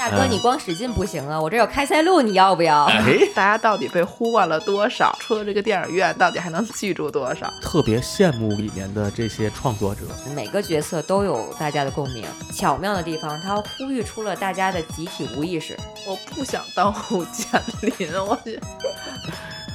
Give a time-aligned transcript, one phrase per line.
[0.00, 1.38] 大哥，你光使劲不行啊！
[1.38, 2.84] 我这有开塞露，你要不要？
[2.84, 5.14] 哎，大家到底被呼唤了多少？
[5.20, 7.52] 出了这个电影院，到底还能记住多少？
[7.60, 10.00] 特别羡慕里面的这些创作者，
[10.34, 12.24] 每个角色都有大家的共鸣。
[12.50, 15.78] 巧妙的地方，它呼吁出了大家的集体无意识。
[16.06, 18.58] 我不想当胡建林，我去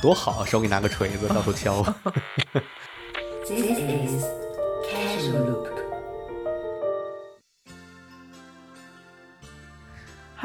[0.02, 1.86] 多好，手里拿个锤子到处敲。
[3.48, 4.45] This is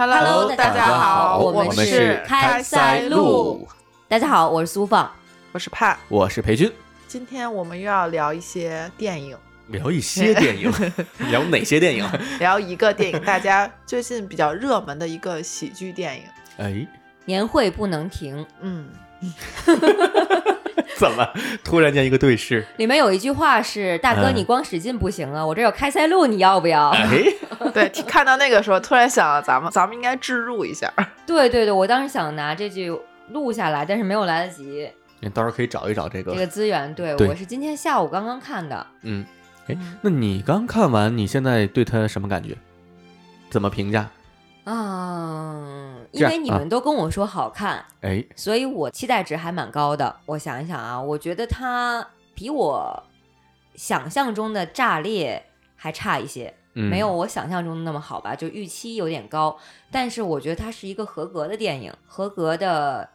[0.01, 3.69] Hello，大大家好，我们们是开塞露。
[4.09, 5.13] 大家好，我是苏放。
[5.53, 5.99] 我是帕。
[6.09, 6.73] 我是裴军，
[7.07, 9.37] 今天我们又要聊一些电影，
[9.67, 10.73] 聊一些电影，
[11.31, 12.09] 聊哪些电影？
[12.41, 16.23] 聊一个电影，大家最近比较热门的一个喜剧电影。
[16.57, 16.89] 哎，
[17.27, 18.89] 年会不能停，嗯，
[20.97, 21.27] 怎么
[21.65, 22.65] 突然间一个对视？
[22.77, 25.45] 里面有一句话是：“大哥，嗯你光使劲不行啊！
[25.45, 27.25] 我这有开塞露，你要不要哎，
[27.73, 30.93] 对，看到那个时候，突然想到咱们，咱们应该置入一下。？”
[31.27, 32.91] 对对对，我当时想拿这句
[33.31, 34.89] 录下来，但是没有来得及
[35.21, 36.39] 你到时候可以找一找这个这。
[36.39, 36.93] 个资源。
[36.95, 38.87] 对对我是今天下午刚刚看的。
[39.03, 39.25] 嗯，
[39.69, 42.57] 哎，那你刚看完，你现在对他什么感觉？
[43.51, 44.09] 怎么评价？
[44.65, 50.17] 嗯，因为你们都跟我说好看，哎，所以我期待值还蛮高的。
[50.27, 53.03] 我想一想啊，我觉得它比我
[53.75, 59.57] 想象中的炸裂还差一些，嗯没有我想象中的那么好吧，就预期有点高。
[59.91, 63.09] 但是我觉得它是一个合格的电影，合格的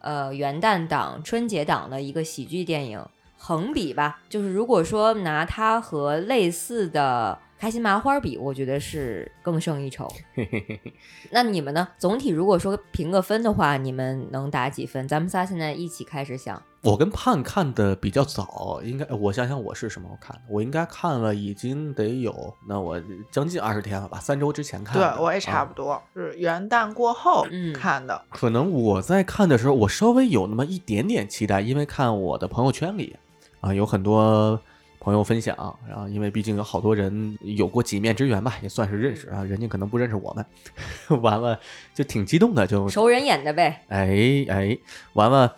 [0.00, 3.04] 呃元旦档、春节档的一个喜剧电影。
[3.42, 10.08] 横比吧，就是如果说拿它和类似的开心麻花比，我觉得是更胜一筹。
[10.34, 10.92] 嘿嘿嘿嘿
[11.30, 11.86] 那你们呢？
[11.98, 15.06] 总体如果说评个分的话，你们能打几分？
[15.06, 16.62] 咱们仨现在一起开始想。
[16.80, 20.42] 我跟盼看的比较早，应该我想想我是什么时候看的？
[20.48, 22.98] 我应该看了已经得有，那我
[23.30, 28.24] 将近二十天了吧，三周之前看的对的。，我也差啊不多，是元旦过后嗯看的。
[28.30, 33.14] 可能我在看的时候，我稍微有那么一点点期待，因为看我的朋友圈里
[33.60, 34.58] 啊，有很多
[35.00, 40.46] 朋友分享，然后因为毕竟有好多人有过几面之缘吧，也算是认识啊，人家可能不认识我们，
[41.22, 41.58] 完了
[41.92, 43.84] 就挺激动的，就熟人演的呗。
[43.88, 44.78] 哎哎，
[45.14, 45.56] 完了。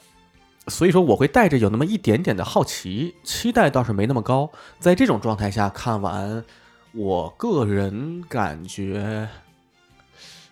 [0.68, 4.48] 所以说我会带着有那么一点点的好奇，期待倒是没那么高。
[4.78, 6.44] 在这种状态下看完，
[6.92, 9.28] 我个人感觉，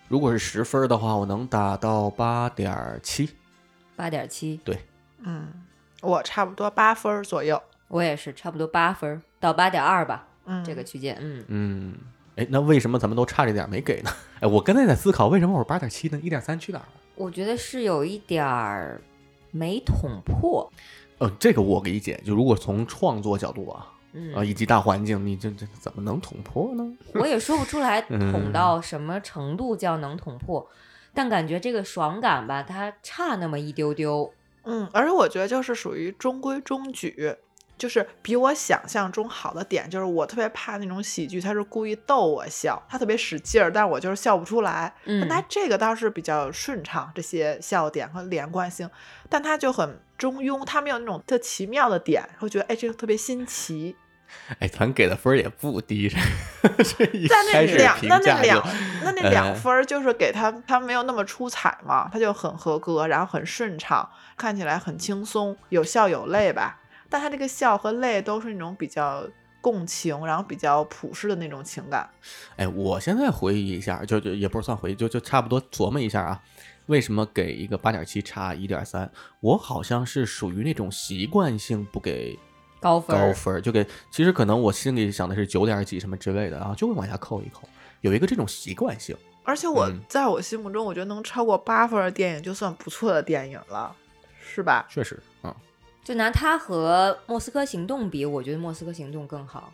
[0.09, 3.29] 如果是十分的话，我能打到八点七。
[3.95, 4.79] 八点七，对
[5.19, 5.47] 嗯，
[6.01, 7.63] 我差不多八分左右。
[7.91, 11.17] 我也是差不多八分到八点二吧，嗯，这个区间。
[11.19, 11.93] 嗯，嗯，
[12.37, 14.09] 哎，那为什么咱们都差这点儿没给呢？
[14.41, 16.19] 哎，我刚才在思考，为什么我八点七呢？
[16.23, 16.87] 一点三去哪儿了？
[17.15, 19.01] 我觉得是有一点儿
[19.51, 20.71] 没捅破。
[21.19, 22.19] 呃，这个我理解。
[22.25, 26.91] 就如果从创作角度啊，嗯，啊，以及大环境，你这这怎么能捅破呢？
[27.13, 30.65] 我也说不出来嗯捅到什么程度叫能捅破，
[31.13, 34.33] 但感觉这个爽感吧，它差那么一丢丢。
[34.63, 37.35] 嗯，而且我觉得就是属于中规中矩，
[37.81, 44.93] 就是比我想象中好的点，就是我特别怕那种喜剧，他是故意逗我笑，他特别使劲儿，但我就是笑不出来。
[45.05, 48.87] 嗯但他这个倒是比较顺畅，这些笑点和连贯性，
[49.27, 53.95] 但他就很中庸，他没有那种特奇妙的点，会觉得哎，这个特别新奇。
[54.59, 56.17] 哎，咱给的分儿也不低，这
[57.27, 58.67] 但那开始两评价就那那两
[59.05, 66.77] 那那呃两分儿就是给他他没有那么出彩嘛，他就很合格，然后很顺畅，看起来很轻松，有笑有泪吧。
[67.11, 69.23] 但他这个笑和泪都是那种比较
[69.59, 72.09] 共情，然后比较朴实的那种情感。
[72.55, 76.41] 哎，我现在回忆一下，就就也不是算回忆，就就差不多琢磨一下啊，
[76.85, 79.11] 为什么给一个八点七差一点三？
[79.41, 82.39] 我好像是属于那种习惯性不给
[82.79, 87.67] 高分高分，就给其实可能我心里想的是九点几什么之类的啊，就会往下扣一扣，
[87.99, 89.15] 有一个这种习惯性。
[89.43, 93.93] 而且我、嗯在我心目中，我觉得能超过八分的电影就算不错的电影了，
[94.39, 94.85] 是吧？
[94.87, 95.55] 确实啊，
[96.03, 99.71] 就拿它和《莫斯科行动》比，我觉得《莫斯科行动》更好，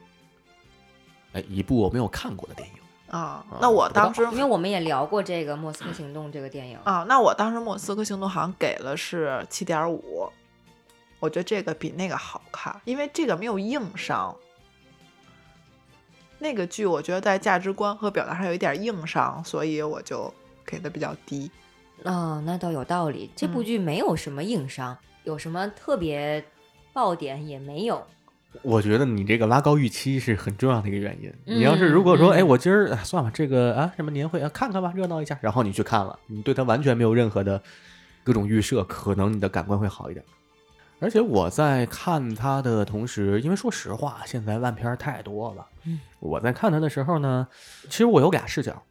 [1.33, 2.75] 哎，一部我没有看过的电影，
[3.07, 6.78] 啊、啊那我当时因为我们也聊过这个《莫斯科行动》这个电影。
[6.84, 10.29] 啊，那我当时《莫斯科行动》好像给了是七点五，
[11.19, 14.35] 我觉得这个比那个好看，因为这个没有硬伤。
[16.40, 20.31] 那个剧我觉得在价值观和表达上有一点硬伤，所以我就
[20.66, 21.49] 给的比较低。
[22.03, 23.31] 哦，那倒有道理。
[23.35, 24.96] 这部嗯剧没有什么硬伤，
[25.28, 26.41] 有什么特别
[26.94, 28.02] 爆点也没有。
[28.62, 31.32] 我觉得你这个拉高预期是很重要的一个原因。
[31.44, 37.62] 你要是如果说，嗯哎，我今儿哎算了，这个啊什么年会啊看看吧，热闹一下，然后你去看了，你对它完全没有任何的
[38.24, 40.26] 各种预设，可能你的感官会好一点。
[41.02, 45.68] 而且我在看它的同时，因为说实话，现在烂片儿太多了。
[45.84, 47.46] 嗯，我在看它的时候呢，
[47.90, 48.82] 其实我有俩视角。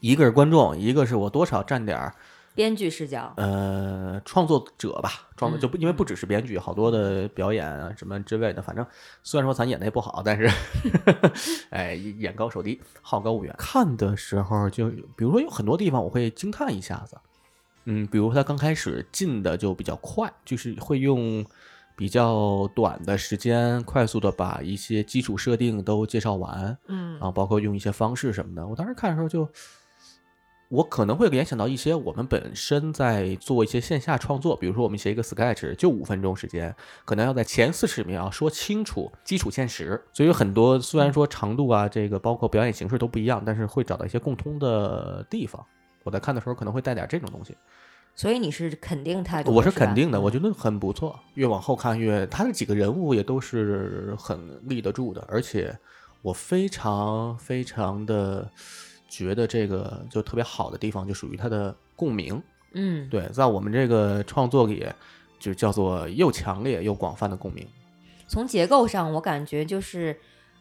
[0.00, 2.14] 一个是观众，一个是我多少占点儿
[2.54, 8.84] 编剧视角，呃创作者吧，创作嗯就不因为不只是编剧，好多的表演啊什么之类的，反正
[9.22, 10.50] 虽然说咱演的也不好，但是
[11.70, 13.54] 哎眼高手低，好高骛远。
[13.56, 17.16] 看的时候就比如说有很多地方我会惊叹一下子，
[17.84, 21.44] 嗯，比如他刚开始进的就比较快，就是会用
[21.96, 28.66] 比较短的时间快速的把一些基础设定都介绍完，嗯啊，包括用一些方式什么的。
[28.66, 29.48] 我当时看的时候就，
[30.70, 36.72] 我可能会联想到一些我们本身在做一些线下创作，比如说我们写一个 sketch 就五分钟时间，
[37.04, 45.60] 可能要在前四十秒说清楚基础现实，所以有很多虽然说长度啊，这个包括表演形式都不一样，但是会找到一些共通的地方。
[46.04, 47.56] 我在看的时候可能会带点这种东西，
[48.14, 51.18] 所以你是肯定态度，我是肯定的，我嗯觉得很不错。
[51.34, 55.76] 越往后看越，他的几个人物也都是很立得住的，而且
[56.22, 58.48] 我非常非常的
[59.10, 62.42] 觉得这个就特别好的地方，就属于他的共鸣。
[62.72, 64.86] 嗯，对，在我们这个创作里，
[65.38, 67.66] 就叫做又强烈又广泛的共鸣。
[68.28, 70.16] 从结构上，我感觉就是，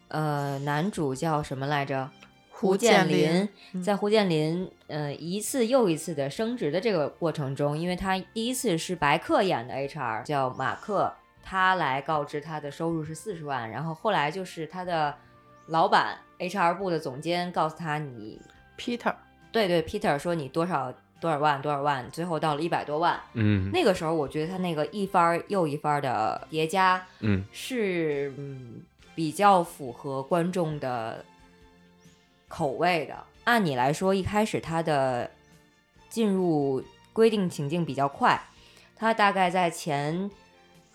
[0.07, 2.09] 呃，男主叫什么来着？
[2.51, 15.15] 胡建林林，嗯在胡建林呃一次又一次的升职的这个过程中，因为他第一次是白客演的 HR 叫马克，他来告知他的收入是四十万，然后后来就是他的
[15.67, 18.39] 老板 HR 部的总监告诉他你
[18.77, 19.13] Peter，
[19.51, 23.19] 对对 Peter 说你多少多少万多少万，最后到了一百多万。
[23.33, 28.81] 嗯那个时候我觉得他那个一番又一番的叠加，嗯是嗯
[29.13, 31.23] 比较符合观众的
[32.47, 33.15] 口味的。
[33.43, 35.29] 按你来说，一开始他的
[36.07, 36.81] 进入
[37.11, 38.41] 规定情境比较快，
[38.95, 40.31] 他大概在前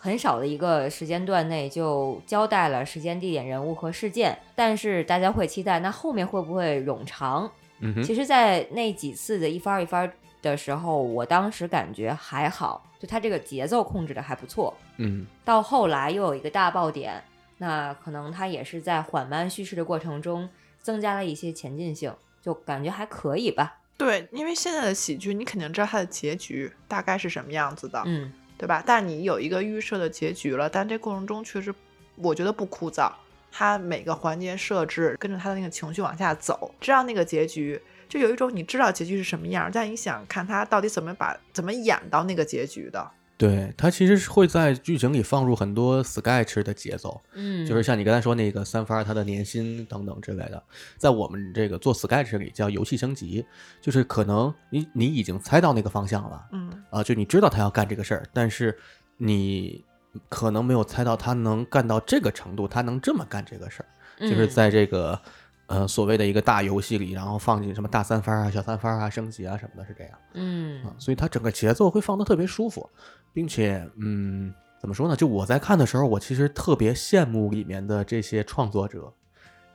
[0.04, 7.50] 很少的一个时间段内就交代了时间、地点、人物和事件，但是大家会期待那后面会不会冗长？
[7.80, 10.12] 嗯哼其实，在那几次的一番儿一番儿
[10.42, 14.76] 的时候，我当时感觉还好，就它这个节奏控制的还不错。
[14.98, 17.24] 嗯到后来又有一个大爆点，
[17.56, 20.46] 那可能它也是在缓慢叙事的过程中
[20.82, 22.12] 增加了一些前进性，
[22.42, 23.78] 就感觉还可以吧。
[23.96, 28.82] 对，因为现在的喜剧，你肯定知道它的结局大概是什么样子的，嗯对吧？
[28.86, 31.74] 但你有一个预设的结局了，但这过程中确实，
[32.16, 33.12] 我觉得不枯燥。
[33.50, 43.10] 它每个环节设置跟着他的那个情绪往下走，知道那个结局，就有一种你知道结局是什么样，但你想看他到底怎么把怎么演到那个结局的。
[43.36, 47.20] 对，它其实是会在剧情里放入很多 sketch 的节奏。
[47.32, 50.62] 嗯，就是像你刚才说那个三番儿它的年薪等等之类的，
[50.96, 53.44] 在我们这个做 sketch 里叫游戏升级，
[53.80, 58.78] 就是可能你你已经猜到那个方向了嗯，啊，就你知道他要干这个事儿，但是
[59.16, 59.84] 你
[60.28, 65.20] 可能没有猜到他能干到这个程度，他能这么干这个事儿，就是嗯在这个
[65.66, 70.12] 呃所谓的一个大游戏里，然后放进什么大三番啊、小三番啊、升级啊什么的，是这样。
[70.34, 72.88] 嗯啊，所以它整个节奏会放得特别舒服，
[73.34, 75.14] 并且，嗯，怎么说呢？
[75.14, 79.12] 就我在看的时候，我其实特别羡慕里面的这些创作者，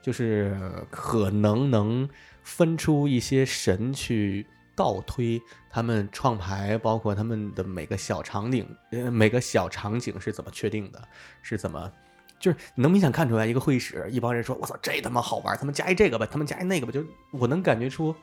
[0.02, 0.58] 就是
[0.90, 2.10] 可能能
[2.42, 5.40] 分出一些神去倒推
[5.70, 11.00] 他们创牌，包括他们的每个小场景，呃，每个小场景是怎么确定的，
[11.44, 11.92] 是怎么。
[12.40, 15.58] 就是你能明显看出来，一个会议室，一帮人说：“我操，这他妈好玩！
[15.58, 18.16] 他们加一这个吧，他们加一那个吧。”就我能感觉出，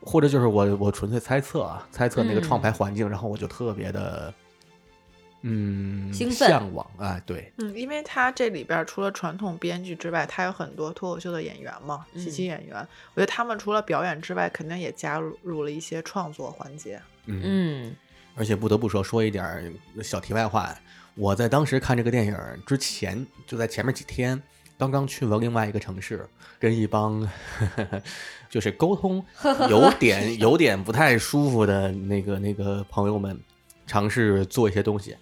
[0.00, 4.34] 或者就是我我纯粹猜测啊，猜测那个创牌环境，然后我就特别的，
[5.42, 12.76] 嗯，兴奋向往啊，对，嗯，因为他这里边除了传统编剧之外，他有很多脱口秀的演员嘛，喜剧嗯演员。
[13.14, 17.00] 我觉得他们除了表演之外，肯定也加入入了一些创作环节。
[17.26, 17.96] 嗯，嗯
[18.34, 19.62] 而且不得不说，说一点儿
[20.02, 20.74] 小题外话，
[21.14, 24.42] 我在当时看这个电影之前，就在前面几天，
[24.76, 26.28] 刚刚去了另外一个城市，
[26.58, 28.02] 跟一帮呵呵
[28.50, 29.24] 就是沟通
[29.68, 33.38] 有点有点不太舒服的那个那个朋友们，
[33.86, 35.16] 尝试做一些东西。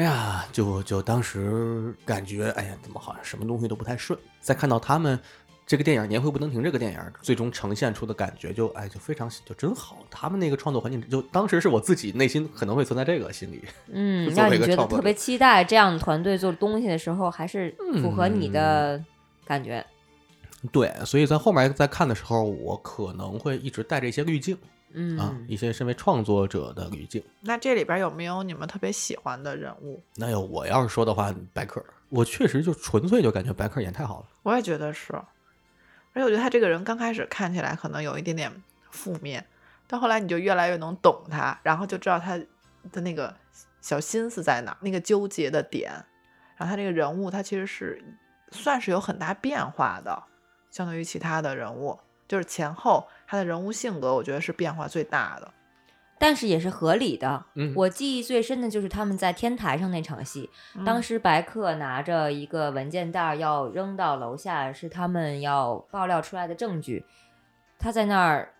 [0.00, 4.18] 哎呀，就就当时感觉，哎呀，怎么好像什么东西都不太顺。
[4.40, 5.20] 再看到他们
[5.66, 9.98] 这个电影《年会不能停》这个电影最终呈现出的感觉就，哎，就非常就真好。
[10.08, 13.62] 他们那个创作环境，就当时是我自己内心可能会存在这个心理。
[13.92, 19.04] 嗯，让你觉得特别期待这样的团队做东西的时候，还是符合你嗯的
[19.44, 19.84] 感觉。
[20.72, 24.56] 对，所以在后面在看的时候，我可能会一直带着一些滤镜
[24.92, 27.22] 嗯啊，一些身为创作者的语境。
[27.40, 30.02] 那这里边有没有你们特别喜欢的人物？
[30.16, 34.26] 那有我要是说的话，白客，我确实就纯粹就感觉白客演太好了。
[34.42, 38.50] 我也觉得是，而且我觉得他这个人刚开始看起来可能有一点点
[38.90, 39.46] 负面，
[39.86, 42.38] 到后来你就越来越能懂他，然后就知道他
[42.92, 43.34] 的那个
[43.80, 45.92] 小心思在哪儿，那个纠结的点。
[46.56, 48.04] 然后他这个人物，他其实是
[48.50, 50.24] 算是有很大变化的，
[50.70, 51.98] 相对于其他的人物。
[52.30, 55.50] 就是前后他的人物性格，我觉得是变化最大的。
[56.16, 57.44] 但是也是合理的。
[57.56, 60.48] 嗯我记忆最深的就是他们在天台上那场戏，
[60.86, 67.04] 当时白客拿着一个文件袋儿要扔到楼下，是他们要爆料出来的证据。
[67.80, 68.54] 他在那儿，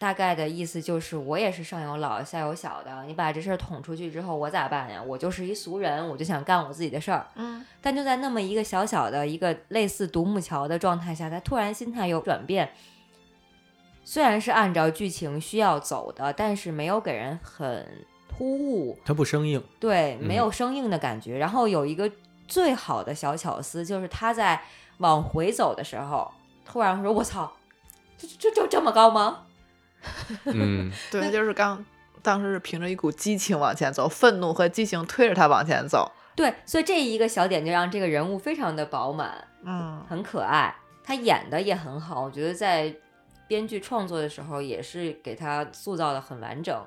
[0.00, 5.02] 大概的意思就是我也是上有老下有小的，你把这事儿捅出去之后，我咋办呀？
[5.06, 7.26] 我就是一俗人，我就想干我自己的事儿。
[7.34, 12.70] 嗯但就在那么一个小小的一个类似独木桥的状态下，他突然心态有转变。
[14.02, 17.86] 虽然是按照剧情需要走的，但是没有给人很
[18.26, 21.36] 突兀，他不生硬，对，嗯没有生硬的感觉。
[21.36, 22.10] 然后有一个
[22.48, 24.62] 最好的小巧思，就是他在
[24.96, 26.32] 往回走的时候，
[26.64, 27.52] 突然说：“我操，
[28.16, 29.44] 这这就这么高吗
[30.46, 31.84] 嗯，对他就是刚
[32.22, 40.74] 当时是凭着一股激情往前走，愤怒和激情推着他往前走。？”对，所以这一个小点就让这个人物非常的饱满，嗯，很可爱。
[41.02, 42.94] 他演的也很好，我觉得在
[43.48, 46.82] 编剧创作的时候也是给他塑造的很完整。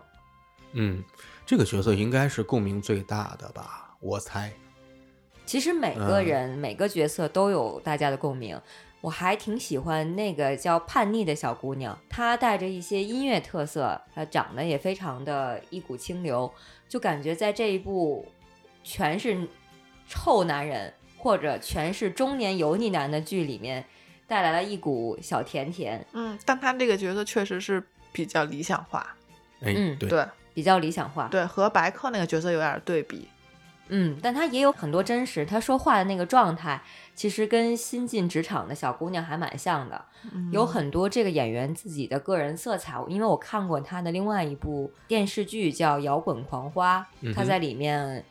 [0.72, 1.04] 嗯，
[1.46, 4.52] 这个角色应该是共鸣最大的吧，我猜。
[5.46, 8.60] 其实每个嗯人、每个角色都有大家的共鸣。
[9.04, 16.50] 我还挺喜欢那个叫叛逆的小姑娘，她带着一些音乐特色，她长得也非常的一股清流，
[16.88, 18.26] 就感觉在这一部
[18.82, 19.46] 全是
[20.08, 23.84] 臭男人或者全是中年油腻男的剧里面，
[24.26, 29.18] 带来了一股小甜甜，嗯，但她这个角色确实是比较理想化，
[29.60, 31.28] 哎，嗯对，对比较理想化。
[31.28, 33.28] 对，和白客那个角色有点对比。
[33.90, 36.82] 嗯，但她也有很多真实，她说话的那个状态，
[37.16, 40.06] 其实跟新进职场的小姑娘还蛮像的。
[40.52, 48.24] 有嗯很多这个演员自己的个人色彩，因为我看过她的另外一部电视剧叫《摇滚狂花》，嗯哼他在里面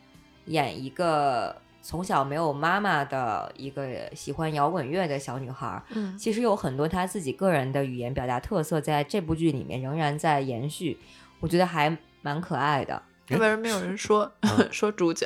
[0.45, 5.81] 演一个从小没有妈妈的一个喜欢摇滚乐的小女孩。
[5.89, 10.97] 嗯其实有很多她自己个人的语言表达特色，在这部剧里面仍然在延续，
[11.39, 13.01] 我觉得还蛮可爱的。
[13.29, 15.25] 为什么没有人说嗯 说主角？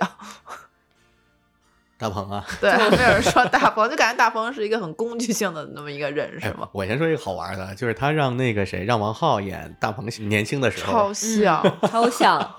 [1.97, 6.69] 大鹏啊，对， 没有人说大鹏，就感觉大鹏是一一个很工具性的那么一个人，是哎吗？
[6.73, 12.55] 我先说一个好玩的，就是他让那个谁，让王浩演大鹏年轻的时候超，像， 超像，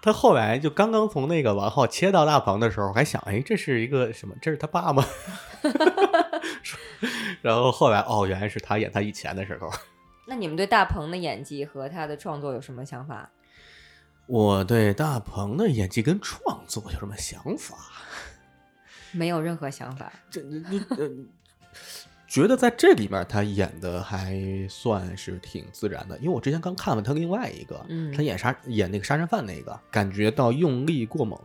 [0.00, 4.34] 他后来就刚刚从那个王浩切到大鹏的时候，还想，哎，这是一个什么？
[4.40, 5.04] 这是他爸吗？
[6.62, 6.78] 说
[7.42, 9.68] 然后后来哦，原来是他演他以前的时候。
[10.26, 13.28] 那你们对大鹏的演技和他的创作有什么想法？
[14.26, 17.76] 我对大鹏的演技跟创作有什么想法？
[19.14, 20.12] 没有任何想法。
[20.30, 21.10] 这你呃，
[22.26, 24.36] 觉得在这里面他演的还
[24.68, 31.40] 算是挺自然的，因为我之前刚看了他另外一个，嗯他演杀演那个杀人犯那个，感觉到用力过猛。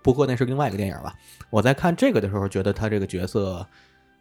[0.00, 1.14] 不过那是另外一个电影吧。
[1.50, 3.66] 我在看这个的时候，觉得他这个角色，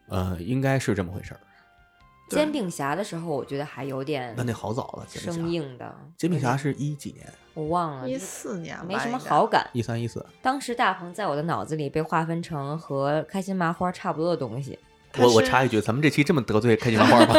[0.08, 1.40] 呃，应该是这么回事儿。
[2.30, 5.40] 对煎饼侠的时候，我觉得还有点那那好早了，煎饼侠。
[5.40, 5.96] 生硬的。
[6.18, 7.32] 煎饼侠是一几年？
[7.54, 9.68] 我忘了，一四年吧没什么好感。
[9.74, 10.24] 一三一四。
[10.42, 14.78] 当时大鹏在我的脑子里被划分成和开心麻花差不多的东西。
[15.18, 17.34] 我我插一句，咱们这期这么得罪开心麻花吗？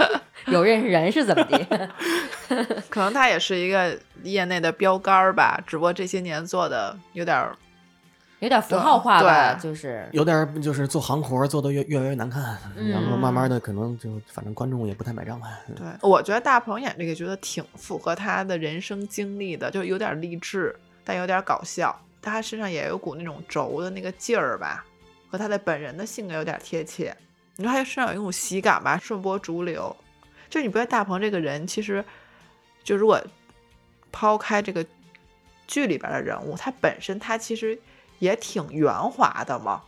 [0.46, 1.90] 有认识人是怎么的？
[2.88, 7.54] 可能他也是一个业内的标杆儿吧，只不过这些年做的有点儿
[8.40, 15.48] 有点符号化吧，对就是有点儿就是做行活做的越越来越难看，然后慢慢嗯的可能就反正观众也不太买账吧。
[15.76, 15.86] 对。
[16.02, 21.98] 我觉得大鹏演这个角色挺符合他的人生经历的，就有点励志，但有点搞笑。
[22.20, 24.84] 他身上也有股那种轴的那个劲儿吧，
[25.30, 27.16] 和他的本人的性格有点贴切。
[27.56, 29.96] 你说他身上有一种喜感吧，顺波逐流。
[30.48, 32.04] 就是你不觉得大鹏这个人，其实
[32.84, 33.20] 就如果
[34.12, 34.84] 抛开这个
[35.66, 37.78] 剧里边的人物，他本身他其实
[38.18, 39.82] 也挺圆滑的嘛。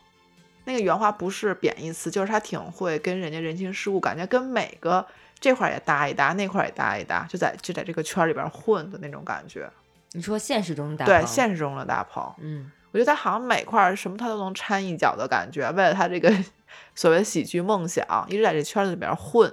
[0.65, 5.05] 那个圆滑不是贬义词，就是他挺会跟人家人情世故，感觉跟每个
[5.41, 9.69] 这块儿也搭一搭，那块儿也搭一搭，就在就在这个圈儿里边混的那种感觉。
[10.13, 16.31] 你说现实中的大对，现实中的大鹏，嗯，我觉得他好像每块儿什么他都能掺一脚的感觉，为了他这个
[16.95, 19.53] 所谓喜剧梦想，一直在这圈子里边混。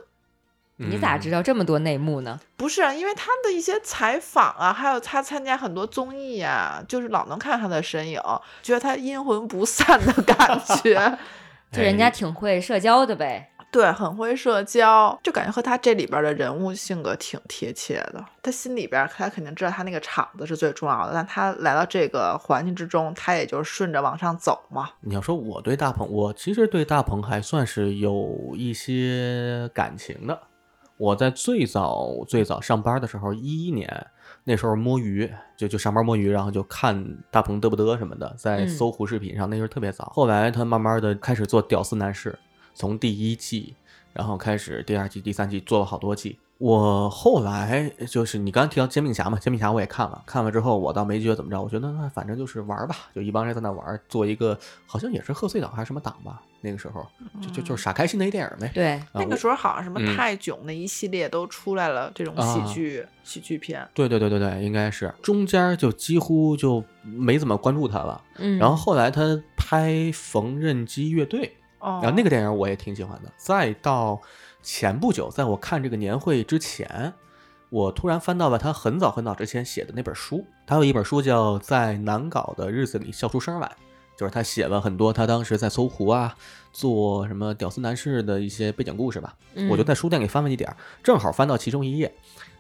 [0.78, 1.42] 你咋知道？
[1.42, 2.40] 这么多内幕呢？
[2.56, 8.22] 不是，啊因为他的一些采访啊，还有他参加很多综艺啊、就是老能看他的身影，
[8.62, 11.18] 觉得他阴魂不散的感觉。
[11.72, 13.52] 就人家哎挺会社交的呗。
[13.70, 18.24] 对，很会社交，就感觉和他这里边的人物性格挺贴切的。
[18.42, 24.92] 他心里边他肯定知道他那个场子是最重要的，但他来到这个环境之中，他也就顺着往上走嘛。
[25.02, 30.40] 你要说我对大鹏，我其实对大鹏还算是有一些感情的。
[30.98, 34.08] 我在最早最早上班的时候，一一年
[34.44, 40.12] 那时候摸鱼，就就上班摸鱼，然后就看大鹏嘚不嘚什么的，在嗯搜狐视频上，那时候特别早。
[40.14, 42.38] 后来他慢慢的开始做屌丝男士，
[42.74, 43.76] 从第一季，
[44.14, 46.40] 然后开始第二季、第三季做了好多季。
[46.60, 57.06] 我后来就是你刚刚提到煎饼侠嘛，煎饼侠我也看了，看了之后我倒没觉得怎么着，我觉得那反正就是玩儿吧，就一帮人在那玩儿，做一个好像也是贺岁档还是什么档吧，那个时候
[57.40, 58.72] 就就就是傻开心的一电影呗。
[58.74, 63.88] 对，啊那个时候好像什么嗯泰囧那一系列都出来了，这种喜剧、喜剧片。
[63.94, 68.20] 对对对对对，应该是中间就几乎就没怎么关注他了。
[68.38, 73.32] 嗯，然后后来他拍缝纫机乐队，哦，然后那个电影我也挺喜欢的。
[73.38, 74.20] 再到
[74.62, 77.14] 前不久，在我看这个年会之前，
[77.70, 80.46] 我突然翻到了他很早很早之前写的那本书。
[80.66, 83.68] 他有一本书叫《在难搞的日子里笑出声来》，
[84.20, 86.36] 就是他写了很多他当时在搜狐啊
[86.74, 89.36] 做什么屌丝男士的一些背景故事吧。
[89.56, 92.14] 嗯我就在书店里翻了一点儿，正好翻到其中一页，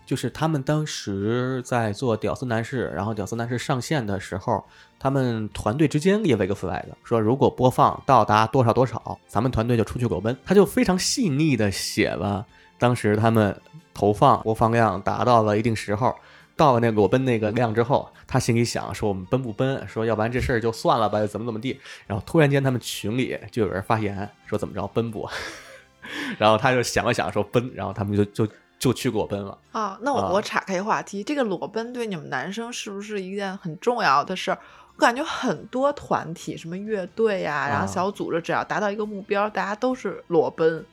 [0.08, 4.64] 就是他们当时在做屌丝男士，然后屌丝男士上线的时候，
[4.98, 10.36] 他们团队之间列了一个 flag，说如果播放到达多少多少，咱们团队就出去裸奔。
[10.46, 12.44] 他就非常细腻的写了
[12.80, 13.56] 当时他们
[13.94, 16.16] 投放播放量达到了一定时候。
[16.56, 19.88] 到了那个裸奔那个量之后，他心里想说我们奔不奔？
[19.88, 21.80] 说要不然这事儿就算了吧，怎么怎么地。
[22.08, 25.30] 然后突然间他们群里就有人发言说怎么着奔不？
[26.40, 28.48] 然后他就想了想说奔，然后他们就就
[28.80, 29.58] 就去裸奔了。
[29.72, 34.60] 啊，那我、啊我岔开话题，这个裸奔对你们男生是不是一件很重要的事儿？
[34.96, 40.86] 我感觉很多团体，什么乐队呀、然后啊小组织，只要达到一个目标，大家都是裸奔。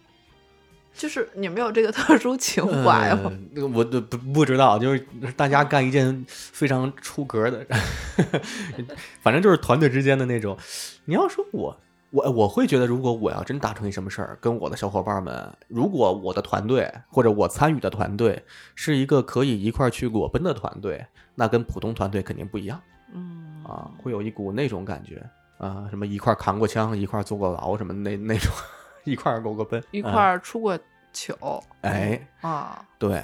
[0.96, 3.32] 就是你们有这个特殊情怀吗？
[3.56, 5.00] 呃我都不不知道，就是
[5.36, 7.66] 大家干一件非常出格的，
[9.20, 10.56] 反正就是团队之间的那种。
[11.06, 11.76] 你要说我，
[12.14, 18.40] 我我会觉得，如果我要真达成一什么事儿，跟我的小伙伴们，如果我的团队或者我参与的团队
[18.76, 21.04] 是一个可以一块儿去裸奔的团队，
[21.34, 22.80] 那跟普通团队肯定不一样
[23.12, 25.20] 嗯啊，会有一股那种感觉
[25.58, 28.52] 啊，什么一块儿扛过枪，一块儿坐过牢，什么那那种，
[29.04, 30.78] 一块儿裸过奔，一啊块儿出过
[31.12, 31.34] 糗，
[31.80, 32.20] 哎。
[32.40, 33.22] 啊，对，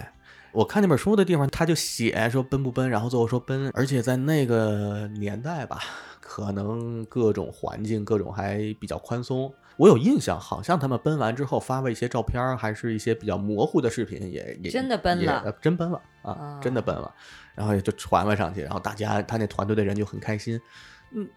[0.52, 5.80] 我看那本书的地方，他就写说奔不奔，然后最后说奔，而且在那个年代吧，
[6.20, 9.52] 可能各种环境各种还比较宽松。
[9.76, 17.14] 我有印象，好像他们奔完之后发了一些照片，还是一些比较模糊的视频，也也真的奔了呃真奔了啊，真的奔了，
[17.54, 20.60] 然后也就传了上去，然后大家他那团队的人就很开心，
[21.12, 21.28] 嗯。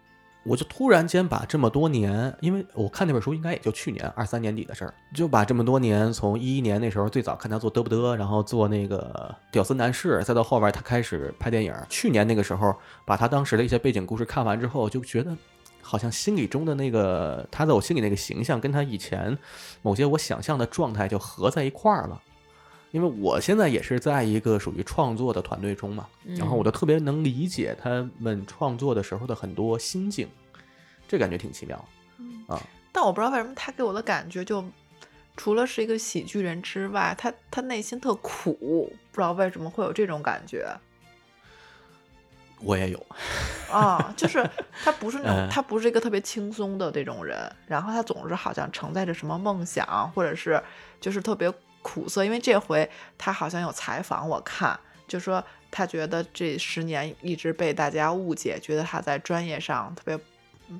[0.46, 12.74] 我就突然间把这么多年，因为我看那本书应该也就去年二三年底的事儿，就把这么多年从一一年那时候最早看他做嘚不嘚，然后做那个屌丝男士，再到后边他开始拍电影，去年那个时候
[13.06, 15.34] 把他当时的一些背景故事看完之后，就觉得
[15.80, 19.36] 好像心里中的那个他在我心里那个形象，跟他以前
[19.80, 22.20] 某些我想象的状态就合在一块儿了。
[22.94, 26.06] 因为我现在也是在一个属于创作的团队中嘛，
[26.38, 30.28] 然后我就特别能理解他们创作的时候的很多心境，
[31.08, 31.76] 这感觉挺奇妙
[32.46, 32.62] 啊。
[32.92, 34.64] 但我不知道为什么他给我的感觉就，
[35.36, 40.64] 除了是一个喜剧人之外，他他内心特苦，不知道为什么会有这种感觉。
[42.62, 43.06] 我也有，
[43.72, 44.48] 啊，就是
[44.84, 45.50] 他不是那种 嗯。
[45.50, 50.62] 他不是一个特别轻松的这种人，然后他总是好像承载着什么梦想，或者是
[51.00, 51.52] 就是特别
[51.84, 52.24] 苦涩。
[52.24, 60.18] 因为这回他好像有采访我看，就说他觉得这十年一直被大家误解，觉得他在专业上特别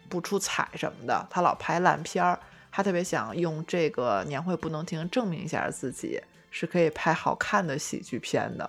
[0.09, 2.37] 不出彩什么的，他老拍烂片儿。
[2.77, 8.69] 他特别想用这个年会不能停证明一下自己是可以拍好看的喜剧片的。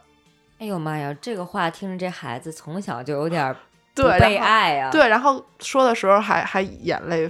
[0.59, 3.57] 哎呦妈呀，这个话听着这孩子从小就有点儿
[3.95, 7.27] 对，被爱啊，，对，然后说的时候还还眼泪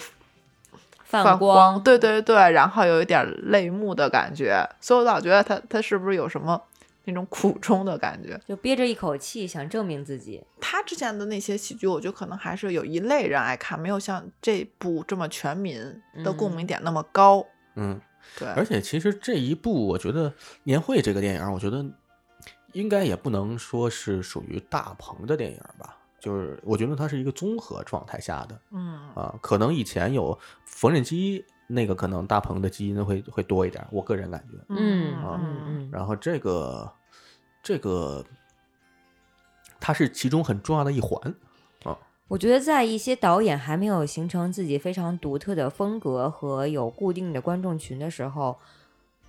[1.06, 6.62] 泛泛光，对对对，然后有一点泪目的感觉，所以我老觉得他他是不是有什么
[7.06, 8.40] 那种苦衷的感觉？
[8.48, 10.44] 就憋着一口气想证明自己。
[10.60, 15.80] 他之前的那些喜剧，我觉得可能还是有一类人爱看，没有像这部这么全民
[16.24, 17.46] 的共鸣点那么高。
[17.76, 18.02] 嗯，
[18.40, 20.32] 对，而且其实这一部，我觉得
[20.64, 21.86] 《年会》这个电影，我觉得
[22.74, 30.36] 应该也不能说是属于大鹏的电影吧，就是我觉得它是一个综合状态下的嗯啊，可能以前有
[30.66, 34.58] 缝纫机那个，可能大鹏的基因会会多一点，我个人感觉。
[34.70, 36.92] 嗯嗯嗯嗯，然后这个
[37.62, 38.26] 这个，
[39.80, 41.36] 它是其中很重要的一环
[41.84, 41.96] 啊。
[42.28, 48.58] 我觉得在一些导演还没有形成自己非常独特的风格和有固定的观众群的时候，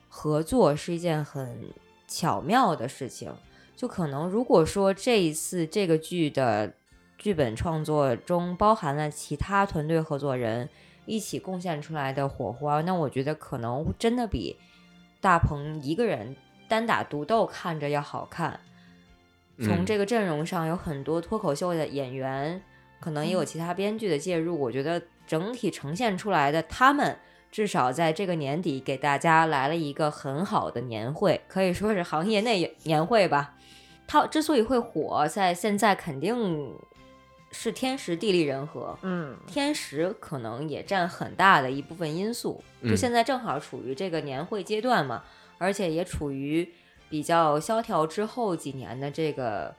[0.09, 1.75] 合作是一件很
[2.09, 3.35] 巧妙的事情。
[3.77, 6.73] 就可能如果说这一次这个剧的
[7.19, 10.69] 剧本创作中包含了其他团队合作人
[11.07, 14.57] 一起贡献出来的火花，那我觉得可能真的比
[15.21, 16.37] 大鹏一个人
[16.69, 18.61] 单打独斗看着要好看。
[19.59, 22.63] 从嗯这个阵容上有很多脱口秀的演员，
[23.01, 27.17] 可能也有嗯其他编剧的介入，我觉得整体呈现出来的他们
[27.51, 33.55] 至少在这个年底给大家来了一个很好的年会，可以说是行业内年会吧。
[34.07, 36.77] 它之所以会火，在现在肯定
[37.59, 38.97] 是天时地利人和。
[39.01, 45.25] 嗯，天时可能也占很大的一部分因素，就嗯现在正好处于这个年会阶段嘛，
[45.57, 46.71] 而且也处于
[47.09, 49.75] 比较萧条之后几年的这个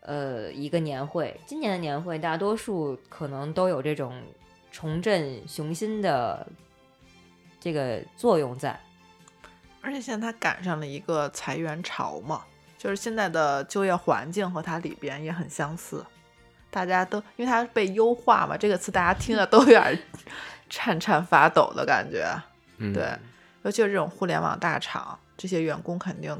[0.00, 1.38] 呃一个年会。
[1.44, 4.22] 今年的年会大多数可能都有这种
[4.70, 6.46] 重振雄心的
[7.58, 8.78] 这个作用在。
[9.80, 12.44] 而且现在它赶上了一个裁员潮嘛，
[12.76, 16.04] 就是现在的就业环境和它里边也很相似，
[16.70, 19.96] 大家都因为它被优化嘛，这个词大家听了都有点儿
[20.70, 22.26] 颤颤发抖的感觉。
[22.78, 23.10] 嗯，对
[23.62, 26.36] 尤其是这种互联网大厂，这些员工肯定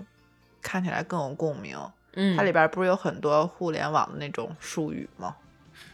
[0.62, 1.76] 看起来更有共鸣。
[2.14, 5.34] 嗯，它里边不是有很多互联网的那种术语吗？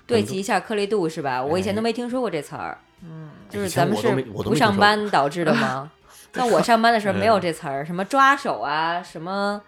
[0.06, 1.42] 对齐一下颗粒度是吧？
[1.42, 5.90] 我以前都哎没听说过这词儿，嗯，就是咱们是不上班导致的吗？
[6.34, 9.60] 那我上班的时候没有嗯这词儿，什么抓手啊，什么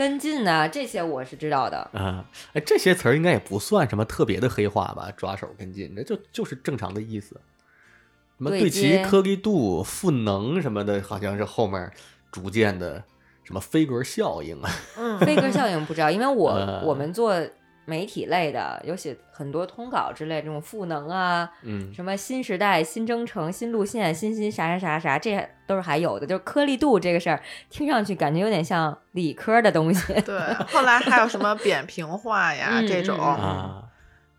[0.00, 1.76] 跟进啊，这些我是知道的。
[1.92, 5.12] 啊，哎，这些词儿应该也不算什么特别的黑话吧？
[5.14, 7.38] 抓手跟进，这就就是正常的意思。
[8.38, 11.92] 什么对对齐颗粒度、赋能什么的，好像是后面
[12.32, 13.04] 逐渐的
[13.44, 14.70] 什么飞格效应啊。
[14.96, 17.38] 嗯飞格效应不知道，因为我呃 我们做
[17.84, 26.26] 媒体类的，有写很多通稿之类这种赋能啊，嗯，什么新时代、新征程、新路线、新新啥啥啥啥，这都是还有的。
[26.26, 30.12] 就是颗粒度这个事儿，听上去感觉有点像理科的东西。
[30.22, 30.38] 对，
[30.68, 33.84] 后来还有什么扁平化呀嗯这种啊，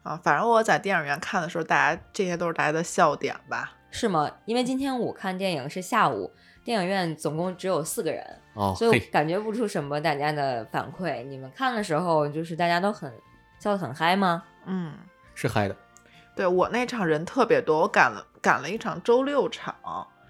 [0.04, 3.74] 啊，反正我在电影院看的时候，大家这些都是大家的笑点吧。
[3.90, 4.32] 是吗？
[4.46, 6.32] 因为今天我看电影是下午，
[6.64, 11.26] 电影院总共只有四个人，哦，所以我，感觉不出什么大家的反馈。
[11.26, 13.12] 你们看的时候，就是大家都很
[13.62, 14.44] 笑得很嗨吗？
[14.66, 14.92] 嗯，
[15.36, 15.78] 是嗨的。
[16.36, 19.76] 对我那场人特别多，我赶了赶了一场周六场，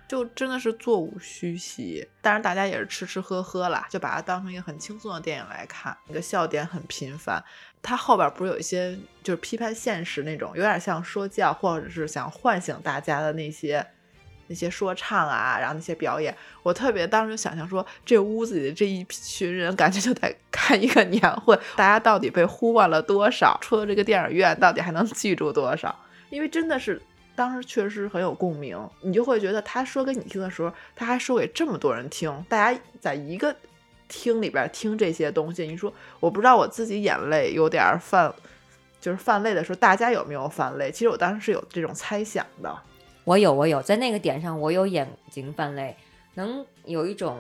[0.06, 2.06] 就真的是座无虚席。
[2.22, 7.42] 当然大家也是吃吃喝喝啦，就把它当成一个很轻松的电影来看，那个笑点很频繁。
[7.82, 13.88] 它后边不是有一些就是批判现实那种，有点像说教，或者是想唤醒大家的那些
[14.52, 23.58] 那些说唱啊，然后那些表演，我特别当时就想象说，这屋子里的这一群人，感觉就在看 一个年会，大家到底被呼唤了多少？
[23.62, 25.96] 出了这个电影院，到底还能记住多少？
[26.30, 27.02] 因为真的是
[27.34, 33.56] 当时确实很有共鸣，你就会觉得他说给你听的时候，他还说给这么多人听，大家在一个
[34.10, 35.66] 厅里边听这些东西。
[35.66, 38.34] 你说我不知道我自己眼泪有点儿泛，
[39.00, 40.92] 就是泛泪的时候，大家有没有泛泪？
[40.92, 42.78] 其实我当时是有这种猜想的。
[43.24, 45.96] 我有，我有，在那个点上，我有眼睛泛泪，
[46.34, 47.38] 能有一种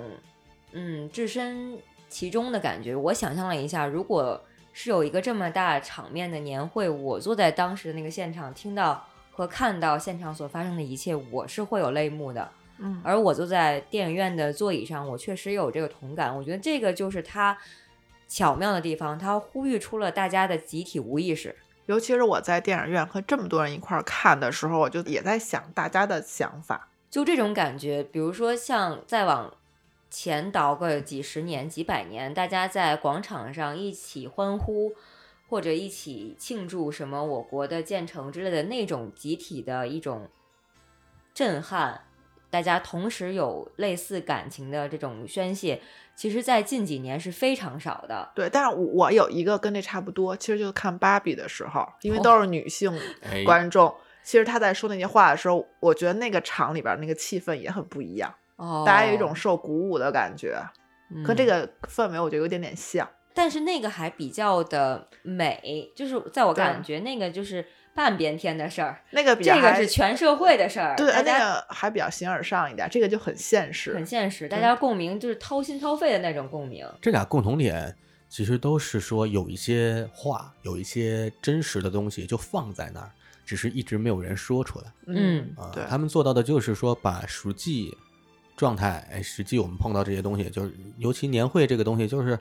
[0.74, 2.96] 嗯置身其中的感觉。
[2.96, 4.40] 我想象了一下，如果
[4.74, 12.52] 是有一个这么大场面的年会，我坐在当时的那个现场，听到和看到现场所发生的一切，我是会有泪目的。
[12.78, 16.36] 嗯，而我坐在电影院的座椅上，我确实有这个同感。
[16.36, 17.58] 我觉得这个就是它
[18.28, 21.56] 巧妙的地方，它呼吁出了大家的集体无意识。
[21.92, 26.88] 尤其是我在电影院和这么多人一块儿看的时候，我就也在想大家的想法。
[27.10, 29.54] 就这种感觉，比如说像再往
[30.10, 34.94] 前倒个几十年、几百年，大家在广场上一起欢呼，
[35.50, 40.30] 或者一起庆祝什么我国的建成之类的那种集体的一种
[41.34, 42.06] 震撼，
[42.52, 45.82] 大家同时有类似感情的这种宣泄，
[46.16, 48.30] 其实在近几年是非常少的。
[48.36, 60.62] 对，但是我我有一个跟这差不多，其实就是看芭比的时候，因为都是女性哎，观众，其实她在说那些话的时候，我觉得那个场里边那个气氛也很不一样，哦，大家有一种受鼓舞的感觉，
[61.26, 63.10] 跟这嗯个氛围我觉得有点点像。
[63.34, 73.94] 但是那个还比较的美，就是在我感觉那个就是半边天的事儿，那个比较这个是全社会的事儿，对，那大家个还比较形而上一点，这个就很现实。
[73.94, 76.88] 很现实，大家共鸣就是掏心掏肺的那种共鸣。
[77.02, 77.94] 这俩共同点
[78.30, 83.12] 其实都是说有一些话，有一些真实的东西就放在那儿，
[83.46, 85.70] 只是一直没有人说出来嗯啊。
[85.74, 87.96] 对，他们做到的就是说把实际
[88.56, 92.40] 状态，哎，实际我们碰到这些东西，就是尤其年会这个东西，就是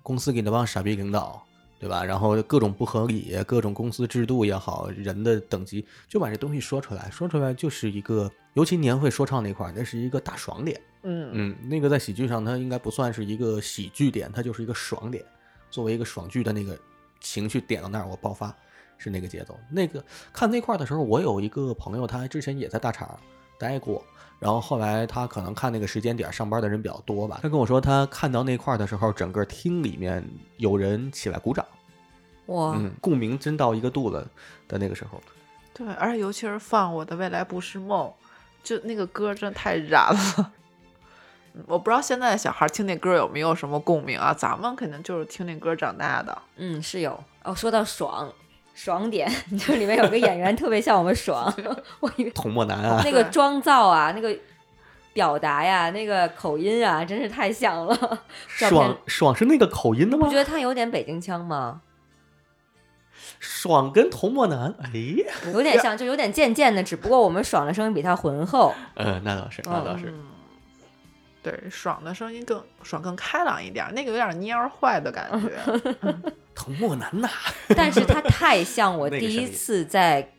[0.00, 1.44] 公司给那帮傻逼领导。
[1.82, 2.04] 对吧？
[2.04, 10.80] 然后各种不合理，各种公司制度也好，人的等级，就把这东西说出来，说出来就是一个，尤其年会说唱那块儿，那是一个大爽点。
[11.02, 15.24] 嗯嗯，那个在喜剧上它应该不算是一个喜剧点，它就是一个爽点。
[15.70, 16.78] 作为一个爽剧的那个
[17.20, 18.54] 情绪点到那儿，我爆发
[18.96, 19.58] 是那个节奏。
[19.68, 23.18] 那个看那块儿的时候，我有一个朋友，他之前也在大厂
[23.58, 24.04] 待过，
[24.42, 30.20] 然后后来他可能看那个时间点上班的人比较多吧，他跟我说他看到那块儿的时候，整个厅里面
[30.56, 31.64] 有人起来鼓掌，
[32.46, 34.26] 哇，嗯，共鸣真到一个度了
[34.66, 35.20] 的那个时候。
[35.72, 38.08] 对，而且尤其是放《我的未来不是梦》，
[38.64, 40.34] 就那个歌真的太燃了。
[40.38, 40.46] 嗯
[41.66, 44.32] 我不知道现在的小孩听那歌有没有什么共鸣啊？
[44.32, 46.36] 咱们肯定就是听那歌长大的。
[46.56, 47.54] 嗯，是有哦。
[47.54, 48.32] 说到爽，
[48.74, 51.52] 爽点， 就里面有个演员特别像我们爽，
[52.00, 54.36] 我以为童漠男啊，那个对妆造啊，那个
[55.12, 58.22] 表达呀，那个口音啊，真是太像了。
[58.46, 60.38] 爽爽是那个口音的吗不觉？
[60.38, 61.82] 得他有点北京腔吗？
[63.38, 64.90] 爽跟童漠男，哎，
[65.52, 68.74] 有点像，就有点贱贱的，只不过我们爽的声音比他浑厚。
[68.94, 70.24] 呃，那倒是，那倒是，嗯，
[71.42, 75.50] 对，爽的声音更爽更开朗一点，那个有点蔫儿坏的感觉。
[76.54, 77.28] 童漠男呐，
[77.76, 80.32] 但是他太像我第一次在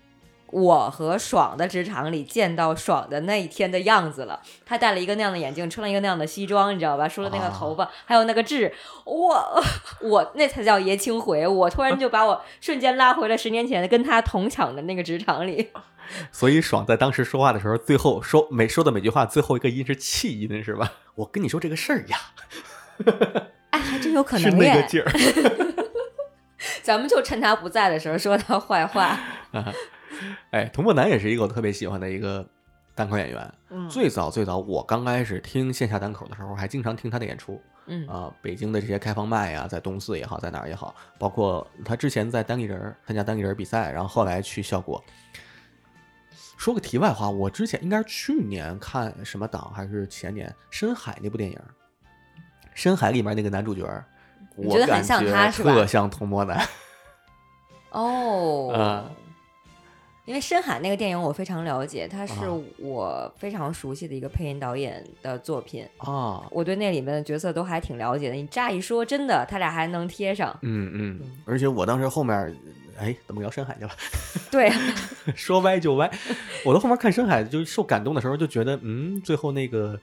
[0.47, 4.39] 我和爽的职场里见到爽的那一天的样子了。
[4.63, 7.09] 他戴了一个那样的眼镜，穿了一个那样的西装，你知道吧？
[7.09, 8.71] 梳了那个头发，还有那个痣，
[9.05, 9.63] 我
[10.01, 11.47] 我那才叫爷青回。
[11.47, 15.69] 我突然就把我瞬间拉回了十年前跟他同抢的那个职场里。
[16.31, 20.91] 所以爽在当时说话的时候，最后说每说的每句话最后一个音是气音，是吧？
[21.15, 22.17] 我跟你说这个事儿呀，
[23.71, 24.73] 哎，还真有可能耶！
[24.75, 25.72] 那个劲儿。
[26.81, 29.19] 咱们就趁他不在的时候说他坏话。
[30.51, 32.47] 哎，童漠男也是一个我特别喜欢的一个
[32.95, 33.53] 单口演员。
[33.69, 45.03] 嗯，最早最早，我刚开始听线下单口的时候，还经常听他的演出嗯啊、北京的这些开放麦呀，在东四也好，在哪儿也好，包括他之前在单立人儿参加单立人儿比赛，然后后来去效果。
[46.55, 51.57] 说个题外话，我之前应该是去年看什么档还是前年《深海》那部电影，
[52.73, 53.83] 《深海》里面那个男主角
[54.57, 56.67] 儿，你觉得很像他是吧特像童漠男。
[57.91, 59.09] 哦， 啊
[60.25, 68.35] 因为深海那个电影我非常了解，他是啊我非常熟悉的一个配音导演的作品，啊，我对那里面的角色都还挺了解的。
[68.35, 70.57] 你乍一说，真的他俩还能贴上。
[70.61, 72.55] 嗯嗯，而且我当时后面，
[72.97, 73.91] 哎，怎么聊深海去了？
[74.49, 74.71] 对，
[75.35, 76.09] 说歪就歪。
[76.63, 79.99] 我到后面看深海，就受感动的时候，就觉得，嗯，最后那个，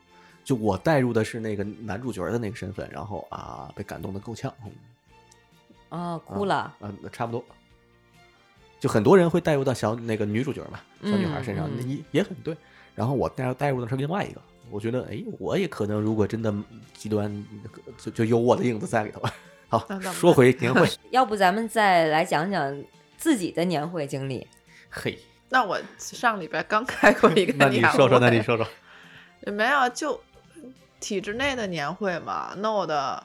[0.51, 4.73] 就我带入的是那个男主角的那个身份，然后啊，被感动的够呛，嗯
[5.91, 6.57] 哦，哭了。
[6.81, 7.45] 啊，那差不多。
[8.81, 12.57] 就很多人会带入到小那个女主角嘛，小女孩身上，嗯嗯也也很对。
[12.97, 16.53] 然后我带带入的是另外一个，我觉得，哎，我也可能如果真的
[16.95, 17.33] 极端，
[17.97, 19.23] 就就有我的影子在里头。
[19.69, 22.83] 好说回年会， 要不咱们再来讲讲
[23.17, 24.45] 自己的年会经历？
[24.91, 25.17] 嘿，
[25.49, 28.67] 那我上礼拜刚开过一个 那你说说，那你说说，
[29.53, 30.21] 没有，就
[31.01, 33.25] 体制内的年会嘛，弄得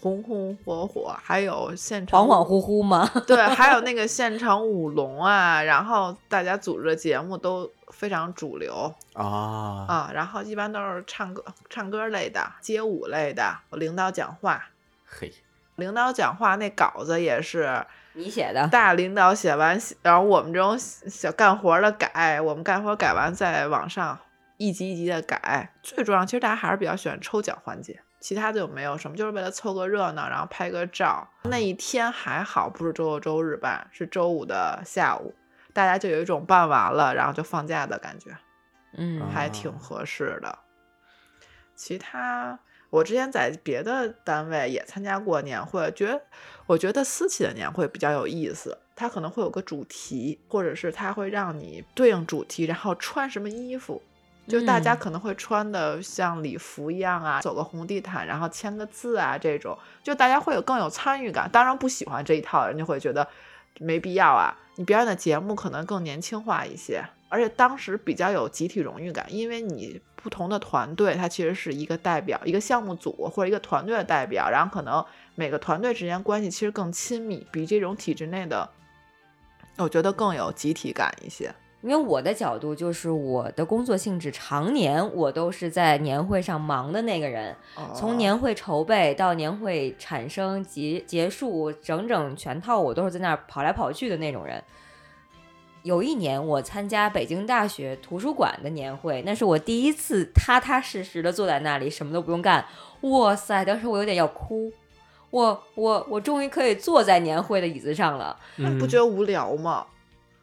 [0.00, 3.10] 红红火火，还有现场恍恍惚惚嘛？
[3.26, 14.62] 对，还有那个现场舞龙啊，然后大家组织的节目都非常主流啊，啊，然后一般都是唱歌、唱歌类的、街舞类的，领导讲话。
[15.08, 15.32] 嘿，
[15.76, 18.68] 领导讲话那稿子也是你写的？
[18.68, 24.18] 大领导写完，然后我们这种小干活的改，我们干活改完再往上
[24.56, 25.72] 一级一级的改。
[25.82, 31.28] 最重要，其实大家还是比较喜欢抽奖环节，其他的就没有什么，就是为了凑个热闹，然后拍个照。
[31.44, 35.34] 那一天还好，不是周六周日办，是周五的下午，
[35.72, 38.30] 大家就有一种办完了然后就放假的感觉，
[38.96, 40.58] 嗯，还挺合适的。
[41.74, 42.58] 其他，
[42.90, 46.22] 我之前在别的单位也参加过年会，觉得
[46.66, 54.00] 我觉得私企的年会比较有意思，它可能会有个主题，或者是它会让你对应主题，然后穿什么衣服。
[54.46, 61.48] 就大家嗯可能会穿的像礼服一样啊，走个红地毯，然后签个字啊，这种就大家会有更有参与感。
[61.50, 63.26] 当然不喜欢这一套的人就会觉得
[63.78, 75.04] 没必要啊，你表演的节目可能更年轻化一些，而且当时比较有集体荣誉感，因为你不同的团队它其实是一个代表，一个项目组或者一个团队的代表，然后可能
[75.34, 78.70] 每个团队之间关系其实更亲密，比这种体制内的，
[79.78, 81.54] 我觉得更有集体感一些。
[81.84, 87.54] 因为我的角度就是我的工作性质，常年我都是在年会上忙的那个人，
[87.94, 94.64] 从哦年会筹备到年会产生结结束，整整全套我都是在那儿跑来跑去的那种人。
[95.82, 102.64] 有一年我参加北京大学图书馆的年会，那是我第一次踏踏实实的坐在那里，什么都不用干。
[103.02, 104.72] 哇塞，当时我有点要哭，
[105.28, 109.84] 我我我终于可以坐在年会的椅子上了，那你不觉得无聊吗？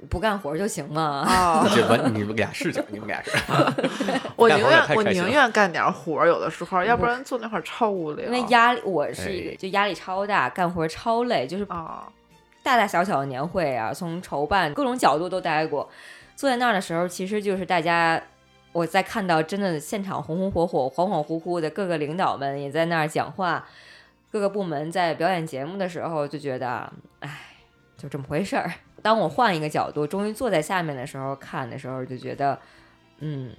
[0.10, 1.02] 不干活就行嘛。
[1.02, 3.32] 啊、 这完你们俩是这，你们俩是，
[4.36, 8.26] 我宁愿我宁愿干点活儿，有的时候，要不然坐那会儿超无聊。
[8.26, 12.08] 因为压力，我是一个哎就压力超大，干活超累，就是啊，
[12.64, 15.90] 大大小小的年会啊，从筹办各种角度都待过。
[16.36, 18.20] 坐在那儿的时候，其实就是大家，
[18.72, 23.64] 我在看到真的现场红红火火、恍恍惚惚的各个领导们也在那儿讲话，
[24.32, 27.30] 各个部门在表演节目的时候，就觉得，哎，
[27.96, 28.72] 就这么回事儿。
[29.02, 32.60] 当我换一个角度，终于坐在下面的时候看的时候，就觉得，
[33.20, 33.56] 嗯，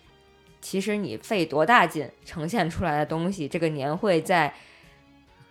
[0.60, 4.52] 其实你费多大劲呈现出来的东西，这个年会在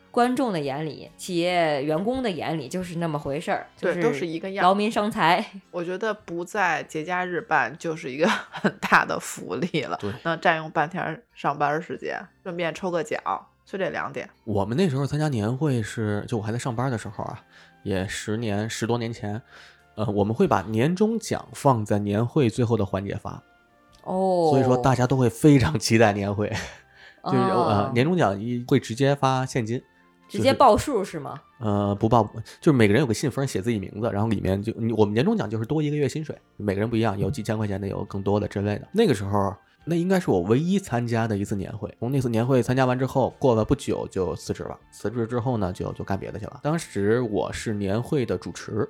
[0.09, 5.45] 观众的眼里、企业员工的眼里就是那么回事儿，就对都是一个样劳民伤财。
[5.71, 13.21] 我觉得不在节假日办就是一个 很大的福利了，对能占用半天上班时间，顺便抽个奖，
[13.65, 14.29] 就这两点。
[14.43, 17.41] 我们那时候参加年会是，就我还在上班的时候啊，
[17.83, 19.41] 也十年十多年前，
[19.95, 23.41] 呃，我们会把年终奖放在年会最后的环节发，
[24.03, 26.47] 哦，所以说大家都会非常期待年会，
[27.25, 29.81] 就是呃哦年终奖一会直接发现金，
[30.27, 31.41] 直接报数是吗？
[31.59, 32.23] 呃，不报，
[32.59, 38.87] 就是每个人有个信封，写自己名字，然后里面就我们年终奖就是多一个月薪水，每个人不一样，有几千块钱的，有更多的之类的。
[38.91, 39.53] 那个时候，
[39.85, 41.93] 那应该是我唯一参加的一次年会。
[41.99, 44.75] 从那次年会参加完之后，过了不久就辞职了。
[44.91, 46.59] 辞职之后呢，就就干别的去了。
[46.63, 48.89] 当时我是年会的主持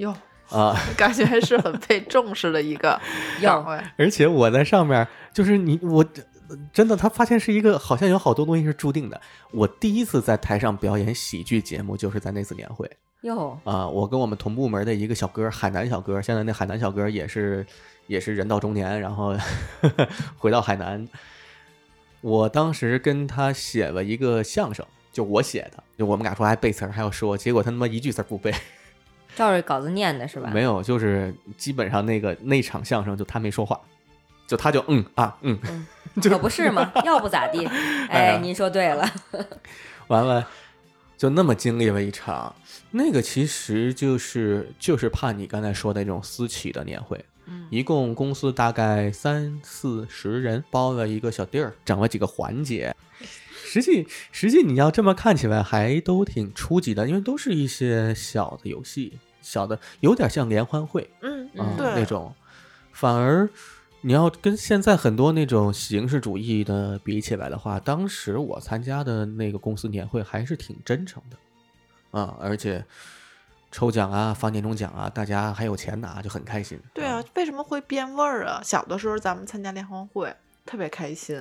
[0.00, 0.14] 哟，
[0.50, 3.00] 啊、 感觉是很被重视的一个
[3.40, 3.80] 岗位。
[3.96, 6.04] 而且我在上面，就是你我。
[6.72, 9.20] 真的，他发现是一个好像有好多东西是注定的。
[9.52, 12.90] 我第一次在台上表演喜剧节目，就是在那次年会。
[13.20, 17.64] 哟，啊、我跟我们同部门的一个小哥，海南小哥，现在那海南小哥也是
[18.08, 19.32] 也是人到中年，然后
[20.36, 21.06] 回到海南。
[22.20, 28.52] 我当时跟他写了一个相声，就我写的，就我们俩说还背词儿还要说，结果他他妈一句词儿不背，
[29.40, 30.50] 照着稿子念的是吧？
[30.52, 33.80] 没有，就是基本上那个那场相声就他没说话，
[34.46, 35.58] 就他就嗯啊嗯，
[36.22, 37.64] 可不是嘛，要不咋地。
[38.10, 39.10] 哎哎，您说对了，
[40.08, 40.46] 完了，
[41.16, 42.54] 就那么经历了一场，
[42.90, 52.94] 那个其实就是就是怕你刚才说的那种私企的年会，嗯一共公司大概三四十人，包了一个小地儿，整了几个环节。
[53.64, 62.34] 实际实际你要这么看起来还都挺初级的，因为都是一些小的游戏，小的有点像联欢会嗯啊、对那种，
[62.92, 63.48] 反而。
[64.02, 72.82] 你要跟现在很多那种形式主义的比起来的话，当时我参加的那个公司年会还是挺真诚的，啊，而且
[73.70, 76.80] 抽奖啊、发年终奖啊，大家还有钱拿，就很开心。
[76.94, 78.62] 对啊，为什么会变味儿啊？
[78.64, 81.38] 小的时候咱们参加联欢会特别开心，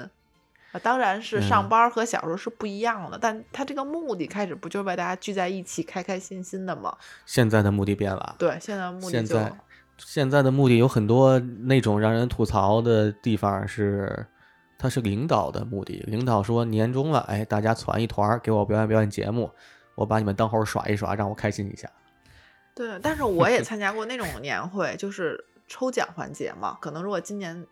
[0.71, 6.95] 啊，当然是上嗯班和小时候是不一样的，但他这个目的开始不就是为大家聚在一起开开心心的吗？
[7.25, 9.53] 现在的目的变了，对，现在目的现在
[9.97, 14.25] 现在的目的有很多那种让人吐槽的地方是，
[14.77, 16.03] 他是领导的目的。
[16.07, 19.51] 领导说年终了，哎，大家攒一团儿给我表演表演节目，
[19.95, 21.89] 我把你们当猴儿耍一耍，让我开心一下。
[22.73, 26.77] 对，但是我也 参加过那种年会，就是抽奖环节嘛。
[26.79, 27.67] 可能如果今年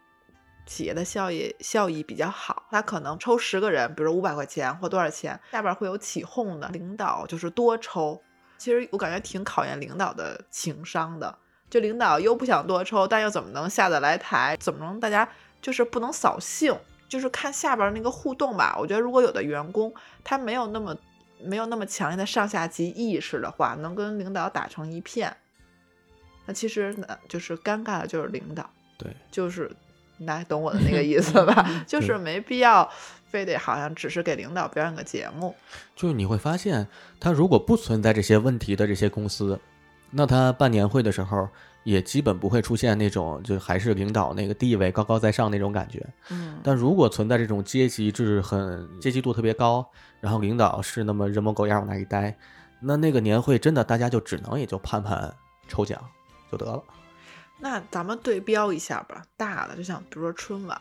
[0.67, 8.21] 企业的效益效益比较好，他可能抽十个人，比如五百块钱或多少钱，下边会有起哄的，领导就是多抽。
[8.59, 11.35] 其实我感觉挺考验领导的情商的，
[11.69, 14.57] 就领导又不想多抽，但又怎么能下得来台？
[14.59, 15.27] 怎么能大家
[15.61, 16.77] 就是不能扫兴？
[17.07, 18.75] 就是看下边那个互动吧。
[18.77, 20.93] 我觉得如果有的员工他没有那么
[21.41, 25.37] 没有那么强烈的上下级意识的话，能跟领导打成一片，
[26.45, 29.86] 那其实呢，就是尴尬的就是领导，对，就是你
[30.25, 31.69] 大概懂我的那个意思吧？
[31.85, 32.89] 就是没必要
[33.25, 35.55] 非得好像只是给领导表演个节目。
[35.95, 36.87] 就是你会发现，
[37.19, 39.59] 他如果不存在这些问题的这些公司，
[40.11, 41.47] 那他办年会的时候
[41.83, 46.05] 也基本不会出现那种就还是领导那个地位高高在上那种感觉。
[46.29, 49.85] 嗯，但如果存在这种阶级制很阶级度特别高，
[50.19, 52.35] 然后领导是那么人模狗样往那一待，
[52.81, 55.33] 那那个年会真的大家就只能也就盼盼
[55.67, 55.99] 抽奖
[56.51, 56.83] 就得了。
[57.59, 60.79] 那咱们对标一下吧，大的就像比如说春晚。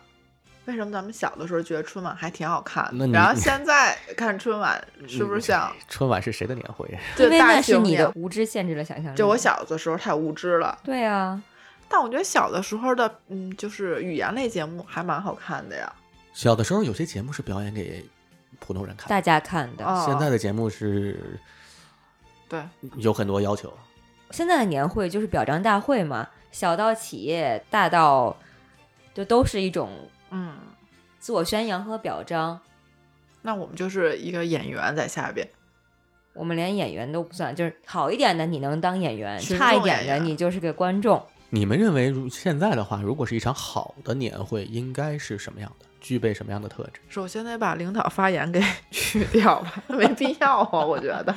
[0.66, 3.06] 为什么咱们小的时候觉得春晚还挺好看的？
[3.06, 6.86] 然后现在看春晚 是不是像春晚是谁的年会？
[7.16, 9.16] 就因为大型那是你的无知限制了想象力。
[9.16, 11.40] 就我小的时候太无知了，对啊，
[11.88, 15.92] 但我觉得小的时候的，嗯，就是语言类节目还蛮好看的呀。
[16.32, 18.04] 小的时候有些节目是表演给
[18.58, 19.84] 普通人看，大家看的。
[19.86, 21.38] 哦现在的节目是
[22.48, 22.60] 对，
[22.96, 23.72] 有很多要求。
[24.32, 28.34] 现在的年会就是表彰大会嘛，小到企业，大到
[29.12, 29.90] 就都是一种
[30.30, 30.54] 嗯，
[31.18, 32.59] 自我宣扬和表彰。
[33.42, 35.46] 那我们就是一个演员在下边，
[36.32, 41.22] 我们连演员都不算，就是好一点的你能当演员，群差一点的你就是个观众。
[41.50, 45.84] 你们认为如现在的话，如果是一场好的年会，应该是什么样的？
[46.00, 47.00] 具备什么样的特质？
[47.11, 51.36] 首先得把领导发言给 去掉吧，没必要啊，我觉得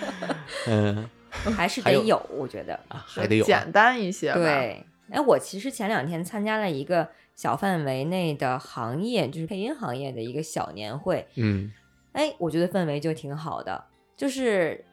[0.66, 1.10] 嗯
[1.58, 2.74] 还是得有，我觉得。
[2.88, 11.72] 啊，还得有啊简单一些吧。，对，哎，我其实前两天参加了一个小范围内的行业，就是配音行业的一个小年会，嗯。
[12.12, 13.84] 哎，我觉得氛围就挺好的，
[14.18, 14.84] 就是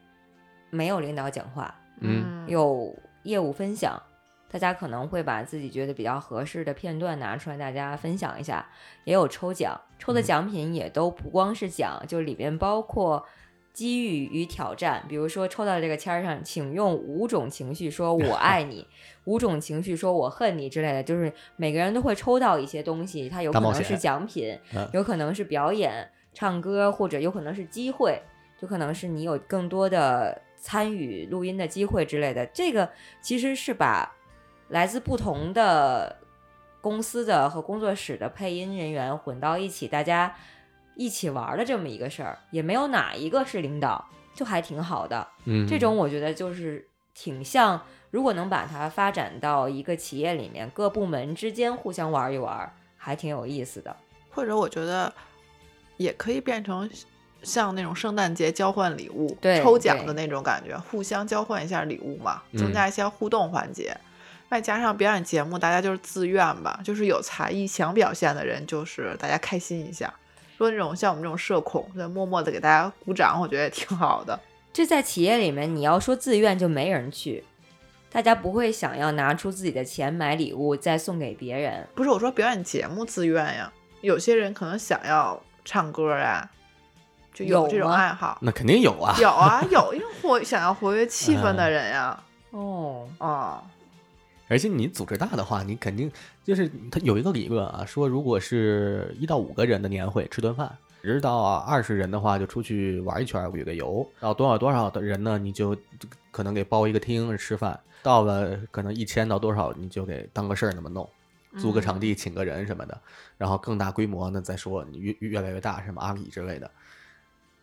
[0.69, 2.45] 没有领导讲话，嗯。
[2.47, 4.01] 有业务分享，
[4.49, 8.65] 大家可能会把自己觉得比较合适的片段拿出来，大家分享一下。
[9.03, 10.23] 也有抽奖，抽的嗯。
[10.23, 13.25] 奖品也都不光是奖，就里边包括
[13.77, 15.05] 机遇与挑战。
[15.07, 18.87] 比如说抽到这个签儿上，请用五种情绪说“我爱你”，
[19.25, 28.19] 五种情绪说“我恨你”之类的，就是每个人都会抽到一些东西，它有可能是奖品嗯，有可能是表演、唱歌，或者有可能是机会，
[28.59, 32.43] 就可能是你有更多的参与录音的机会之类的。
[32.47, 32.89] 这个
[33.21, 34.11] 其实是把
[34.69, 36.17] 来自不同的
[36.81, 40.35] 公司的和工作室的配音人员混到一起，大家
[40.97, 45.27] 一起玩儿的这么一个事儿，也没有哪一个是领导，就还挺好的。
[45.45, 47.79] 嗯，这种我觉得就是挺像，
[48.09, 53.95] 如果能把它发展到一个企业里面，各部门之间互相玩一玩，还挺有意思的。
[54.31, 55.13] 或者我觉得
[55.97, 56.89] 也可以变成
[57.43, 63.95] 像那种圣诞节交换礼物、抽奖的那种感觉，互相交换一下礼物嘛，增嗯加一些互动环节。
[64.49, 70.13] 外加上表演节目，大家就是自愿吧，就是有才艺想表现的人，就是大家开心一下。
[70.57, 74.39] 如果那种像我们这种社恐，在默默的给大家鼓掌，我觉得也挺好的。
[74.73, 77.43] 这在企业里面，你要说自愿就没人去，
[78.11, 81.87] 大家不会想要拿出自己的钱买礼物再送给别人。
[81.95, 86.49] 不是我说表演节目自愿呀，有些人可能想要唱歌啊，
[87.33, 88.37] 就有有这种爱好。
[88.41, 89.15] 那肯定有啊。
[89.19, 93.63] 有啊，有因为活想要活跃气氛的人呀，哦，哦，
[94.49, 96.11] 而且你组织大的话，你肯定
[96.43, 105.75] 就是它有一个理论啊，说如果是一到五个人的年会吃顿饭，十到二十人的话就出去玩一圈旅个游，到多少多少的人呢，你就
[106.31, 111.07] 可能给包一个厅吃饭，到了可能一千到多少你就给当个事儿那么弄，
[111.57, 112.99] 租个场地请个人什么的，
[113.37, 116.69] 然后更大规模呢再说你越越来越大，什么阿里之类的。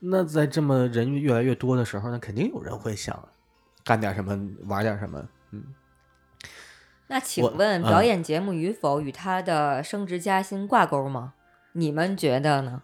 [0.01, 3.29] 那在这么人越来越多的时候，呢肯定有人会想
[3.85, 5.65] 干点什么，玩点什么，嗯。
[7.15, 11.35] 那请问嗯表演节目与否与他的升职加薪挂钩吗？
[11.71, 12.83] 你们觉得呢？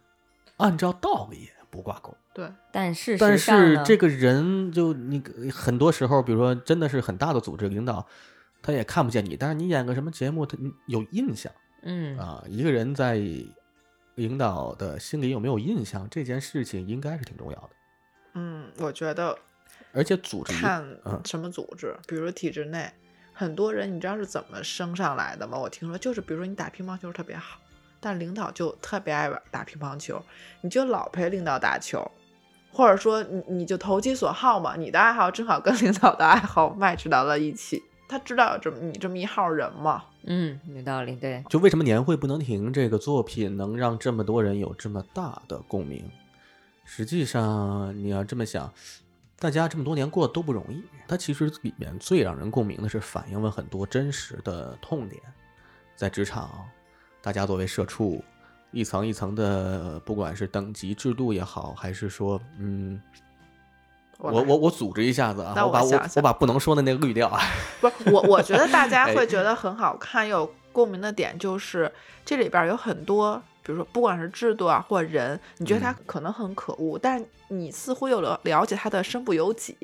[0.59, 3.37] 按照道理不挂钩，对，但是但？
[3.37, 5.20] 是这个人就你
[5.53, 8.07] 很多时候，比如说真的是很大的组织领导，
[8.62, 10.57] 他也看不见你，但是你演个什么节目，他
[10.87, 11.53] 有印象
[11.83, 12.45] 嗯，啊。
[12.47, 13.20] 一个人在
[14.14, 17.70] 领导的心里有没有印象，这件事情应该是挺重要的。
[18.35, 19.37] 嗯，我觉得
[19.93, 22.93] 而且组织看嗯什么组织，比如体制内，
[23.41, 25.57] 很多人你知道是怎么升上来的吗？
[25.57, 27.59] 我听说就是，比如说你打乒乓球特别好，
[27.99, 30.22] 但领导就特别爱玩打乒乓球，
[30.61, 32.07] 你就老陪领导打球，
[32.70, 46.05] 或者说你你就投其所好嘛，你的爱好正好跟领导的爱好 match 到了一起，他知道有这么你这么一号人嘛，嗯，有道理，对，就为什么年会不能停这个作品能让这么多人有这么大的共鸣？
[46.84, 48.70] 实际上你要这么想，
[49.41, 50.84] 大家这么多年过得都不容易。
[51.09, 55.20] 它其实里面最让人共鸣的是反映了很多真实的痛点，
[55.97, 56.68] 在职场，
[57.22, 58.22] 大家作为社畜，
[58.70, 63.01] 一层一层的，不管是等级制度也好，还是说，嗯，
[64.18, 67.41] 我我我组织一下子啊，那我把我我把不能说的那个滤掉啊。
[67.80, 71.91] 不是我，我觉得大家哎会觉得很好看，有共鸣的点就是
[72.24, 79.77] 这里边有很多，比如说不管是制度啊或人，你觉得他嗯可能很可恶，但你似乎又了了解他的身不由己，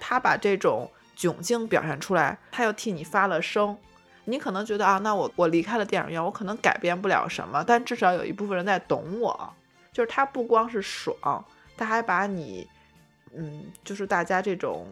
[0.00, 3.76] 他把这种窘境表现出来，他又替你发了声。
[4.26, 9.54] 你可能觉得啊，那我我离开了电影院，我可能改变不了什么，但至少有一部分人在懂我，
[9.92, 11.44] 就是他不光是爽，
[11.76, 12.66] 他还把你，
[13.36, 14.86] 嗯，就是大家这种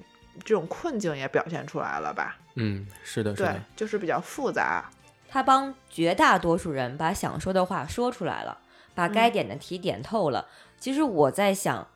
[0.44, 2.36] 这种困境也表现出来了吧？
[2.56, 4.84] 嗯，是的，是对，，就是比较复杂。
[5.32, 8.58] 他帮绝大多数人把想说的话说出来了，
[8.94, 10.46] 把该点的题点透了。
[10.78, 11.88] 其实我在想，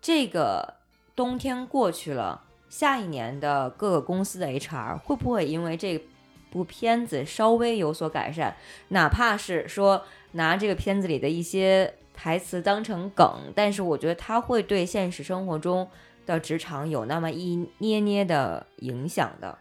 [0.00, 0.74] 这个
[1.14, 6.04] 冬天过去了，下一年的各个公司的 HR 会不会因为这
[6.50, 8.56] 部片子稍微有所改善？
[8.88, 10.02] 哪怕是说
[10.32, 15.88] 拿这个片子里的一些台词当成梗，但是我觉得它会对现实生活中
[16.26, 19.58] 的职场有那么一捏捏的影响的。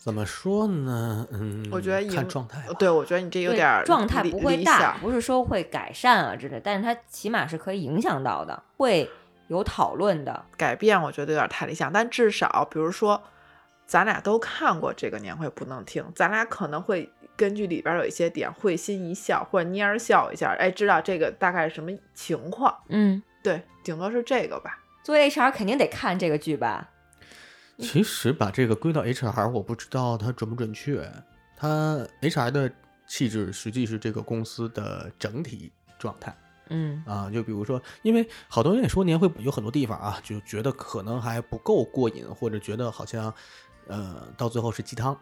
[0.00, 1.26] 怎么说呢？
[1.30, 2.64] 嗯，我觉得影看状态。
[2.78, 9.10] 对，我觉得你这有点儿状态不会大，不是说会改善啊之类，但是它起码是可以影响到的，会
[9.48, 10.46] 有讨论的。
[10.56, 11.92] 改变，我觉得有点太理想。
[11.92, 13.22] 但至少，比如说，
[13.86, 22.74] 咱俩都看过这个年会不能停，咱俩可能会根据里边儿有一些点会心一笑，或者蔫儿笑一下，哎，知道这个大概是什么情况。
[22.88, 24.78] 嗯，对，顶多是这个吧。
[25.04, 26.88] 作为 HR 肯定得看这个剧吧？
[27.80, 31.10] 其实把这个归到 HR，我不知道它准不准确。
[31.56, 32.72] 它 HR 的
[33.06, 36.36] 气质实际是这个公司的整体状态
[36.68, 37.30] 嗯啊。
[37.30, 43.32] 就比如说，因为好多人也说年会有很多地方啊，就觉得可能还不够过瘾，或者觉得好像
[43.88, 45.18] 呃到最后是鸡汤。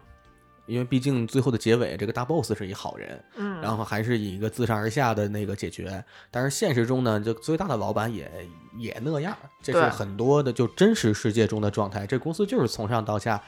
[0.69, 6.03] 因为毕竟最后的结尾，这个大 boss 是一好人，嗯，然后还是以一个自上而下的那个解决。
[6.29, 8.31] 但是现实中呢，就最大的老板也
[8.77, 12.05] 也那样，这是很多的就真实世界中的状态。
[12.05, 13.41] 这公司就是从上到下，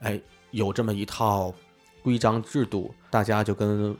[0.00, 0.20] 哎，
[0.50, 1.54] 有这么一套
[2.02, 3.96] 规章制度，大家就跟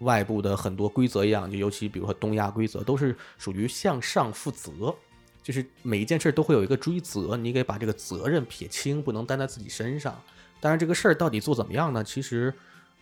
[0.00, 4.94] 外部的很多规则一样，就尤其比如说东亚规则，都是属于向上负责。
[5.40, 10.20] 就是每一件事都会有一个追责，你得把这个责任撇清，不能担在自己身上。
[10.60, 12.02] 当然，这个事儿到底做怎么样呢？
[12.02, 12.52] 其实，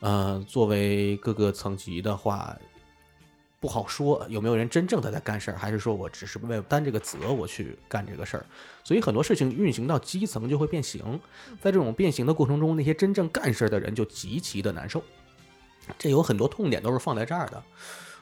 [0.01, 2.57] 呃，作为各个层级的话，
[3.59, 8.47] 不好说有没有人真正的在干事儿，还是说我只是为了担这个责我去干这个事儿。
[8.85, 11.19] 所以很多事情运行到基层就会变形，
[11.61, 15.03] 在这种变形的过程中，那些真正干事儿的人就极其的难受。
[15.99, 17.63] 这有很多痛点都是放在这儿的。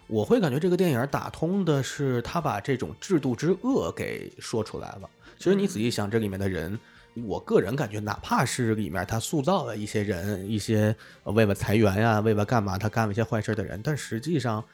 [0.06, 5.10] 我会感觉这个电影打通的是他把这种制度之恶给说出来了。
[5.38, 6.78] 其实你仔细想，这里面的人，
[7.14, 14.64] 我个人感觉，哪怕是里面他塑造了一些人，一些呃为了裁员呀、为了干嘛他干了一些坏事的人，但实际上，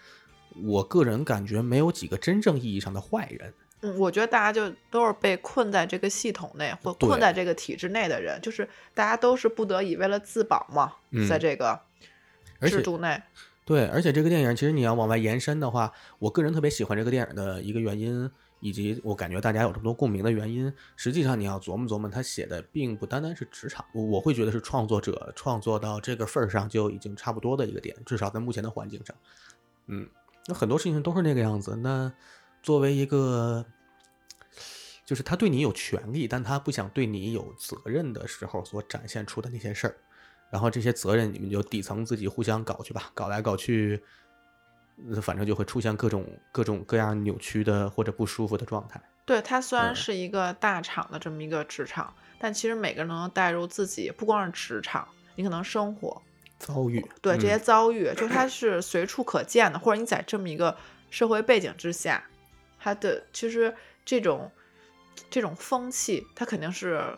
[0.63, 3.53] 我个人感觉没有几个真正意义上的坏人。
[3.83, 11.81] 嗯，我觉得大家就都是被困在这个系统内或困在这个体制内的人，就是大家都是不得已为了自保嘛，嗯在这个
[12.63, 13.23] 制度内。
[13.65, 18.31] 对，而且这个电影其实你要往外延伸的话，我个人特别喜欢这个电影的一个原因，
[18.61, 29.17] 以及我感觉大家有这么多共鸣的原因，实际上你要琢磨琢磨，他写的并不单单是职场，我我会觉得是创作者创作到这个份儿上就已经差不多的一个点，至少在目前的环境上，
[29.87, 30.09] 嗯，
[30.47, 31.75] 那很多事情都是那个样子。
[31.77, 32.13] 那
[32.63, 33.65] 作为一个，
[35.07, 39.97] 就是他对你有权利，但他不想对你有责任的时候所展现出的那些事儿。
[40.51, 44.03] 然后这些责任你们就底层自己互相搞去吧，搞来搞去，
[45.23, 49.01] 反正就会出现各种各种各样扭曲的或者不舒服的状态。
[49.25, 56.21] 对，它虽然嗯是一个大厂的这么一个职场，但其实每个人都能带入自己，不光是职场，你可能生活，
[56.59, 60.77] 遭遇对这些嗯遭遇，就它是随处可见的，或者你在这么一个
[61.11, 62.25] 社会背景之下，
[62.79, 63.75] 它的其实
[64.05, 64.51] 这种
[65.31, 67.17] 这种风气，它肯定是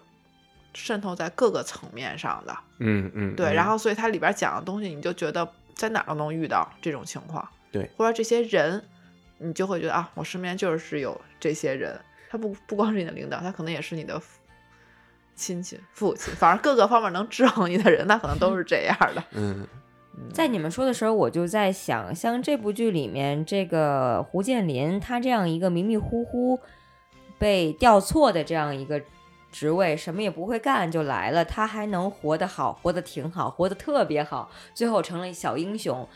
[0.75, 2.55] 渗透在各个层面上的。
[2.79, 8.85] 嗯嗯，对，嗯然后所以它里边讲的东西，你就觉得在哪儿都能遇到这种情况，对，或者这些人，
[9.39, 11.99] 你就会觉得啊，我身边就是有这些人，
[12.31, 14.39] 他不不光是你的领导，他可能也是你的父
[15.35, 19.25] 亲戚、父亲，反正各个方面能制衡你的人，那可能都是这样的。
[19.33, 19.67] 嗯
[20.35, 26.61] 在你们说的时候，我就在想，像这部剧里面这个胡建林，他这样一个迷迷糊糊
[27.39, 29.01] 被调错的这样一个
[29.51, 36.07] 职位，什么也不会干就来了，他还能活得好，活得挺好，活得特别好，最后成了小英雄，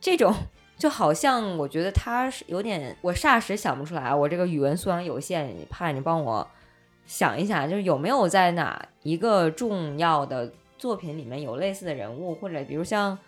[0.00, 0.34] 这种。
[0.82, 6.50] 就好像我觉得他是有点，我霎时想不出来，我这个语文素养有限，怕你帮我
[7.06, 13.16] 想一想，就是有没有在哪一个重要的作品里面有类似的人物，或者比如像《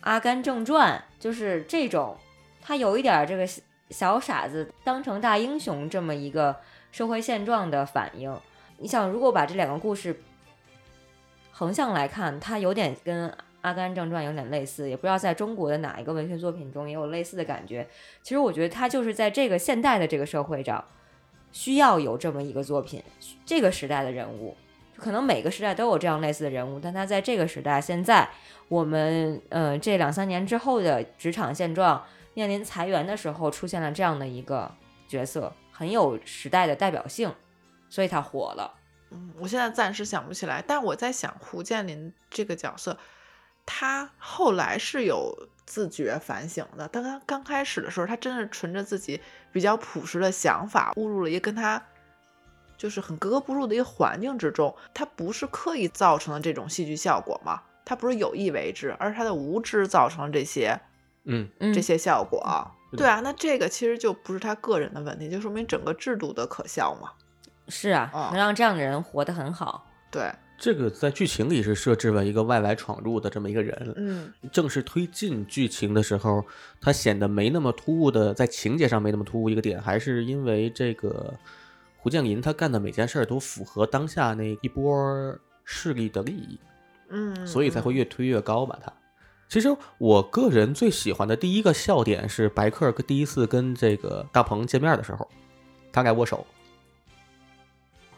[0.00, 2.16] 阿甘正传》，就是这种，
[2.62, 3.60] 他有一点这个小
[3.90, 6.56] 小傻子当成大英雄这么一个
[6.92, 8.34] 社会现状的反应。
[8.78, 10.18] 你想，如果把这两个故事
[11.50, 13.28] 横向来看，它有点跟
[13.62, 17.86] 《阿甘正传》有点类似，也不知道在中国的哪一个文学作品中也有类似的感觉。
[18.22, 20.84] 其实我觉得他就是在这个现代的这个社会上，
[21.52, 23.02] 需要有这么一个作品，
[23.44, 24.56] 这个时代的人物，
[24.96, 28.28] 可能每个时代都有这样类似的人物，但他在这个时代，现在
[28.68, 32.04] 我们呃这两三年之后的职场现状，
[32.34, 34.72] 面临裁员的时候，出现了这样的一个
[35.08, 37.32] 角色，很有时代的代表性，
[37.88, 38.74] 所以他火了。
[39.10, 42.96] 嗯，我现在暂时想不起来，但我在想胡建林这个角色，
[43.72, 46.88] 他后来是有自觉反省的。
[46.90, 49.20] 但他刚开始的时候，他真是纯着自己
[49.52, 51.80] 比较朴实的想法，误入了一个跟他
[52.76, 54.74] 就是很格格不入的一个环境之中。
[54.92, 57.62] 他不是刻意造成的这种戏剧效果嘛？
[57.84, 60.80] 他不是有意为之，而是他的无知造成了这些
[61.24, 62.42] 嗯嗯，这些效果。
[62.96, 67.12] 对啊，那这个其实就不是他个人的问题，就说明整个制度的可笑嘛。
[67.68, 69.86] 是啊，啊能让这样的人活得很好。
[70.10, 70.28] 对，
[70.60, 76.44] 这个在剧情里是设置了一个外来闯入的这么一个人，嗯正式推进剧情的时候，
[76.82, 81.32] 他显得没那么突兀的，在情节上没那么突兀一个点，还是因为这个
[81.96, 85.34] 胡建林他干的每件事儿都符合当下那一波
[85.64, 86.60] 势力的利益，
[87.08, 88.78] 嗯，所以才会嗯越推越高吧。
[88.84, 88.92] 他
[89.48, 95.26] 其实我个人最喜欢的第一个笑点是白客第一次跟这个大鹏见面的时候，
[95.90, 96.46] 他该握手。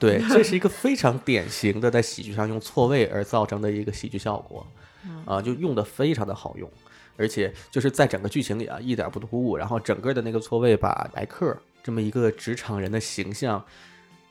[0.03, 4.66] 对， 这是一个非常典型的在喜剧上用错位而造成的一个喜剧效果，
[5.07, 6.68] 嗯啊，就用的非常的好用，
[7.16, 13.64] 而且就是在整个剧情里啊一点不突兀，然后整个的那个错位把白客这么一个职场人的形象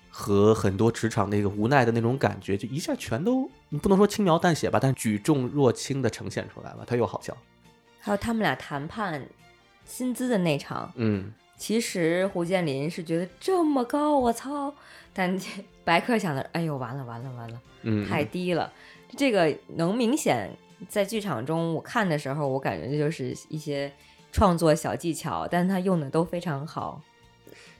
[0.09, 7.35] 和很多职场那个无奈的那种感觉，就一下全都你不能说轻描淡写吧，但举重若轻的呈现出来了，他又好笑。
[7.99, 9.25] 还有他们俩谈判
[9.85, 11.31] 薪资的那场，嗯，
[11.61, 14.73] 其实胡建林是觉得这么高，我操！
[15.13, 15.39] 但
[15.85, 18.73] 白客想的，哎呦，完了完了完了，嗯，太低了。
[19.15, 20.49] 这个能明显
[20.89, 23.93] 在剧场中，我看的时候，我感觉就是一些
[24.31, 26.99] 创作小技巧，但他用的都非常好。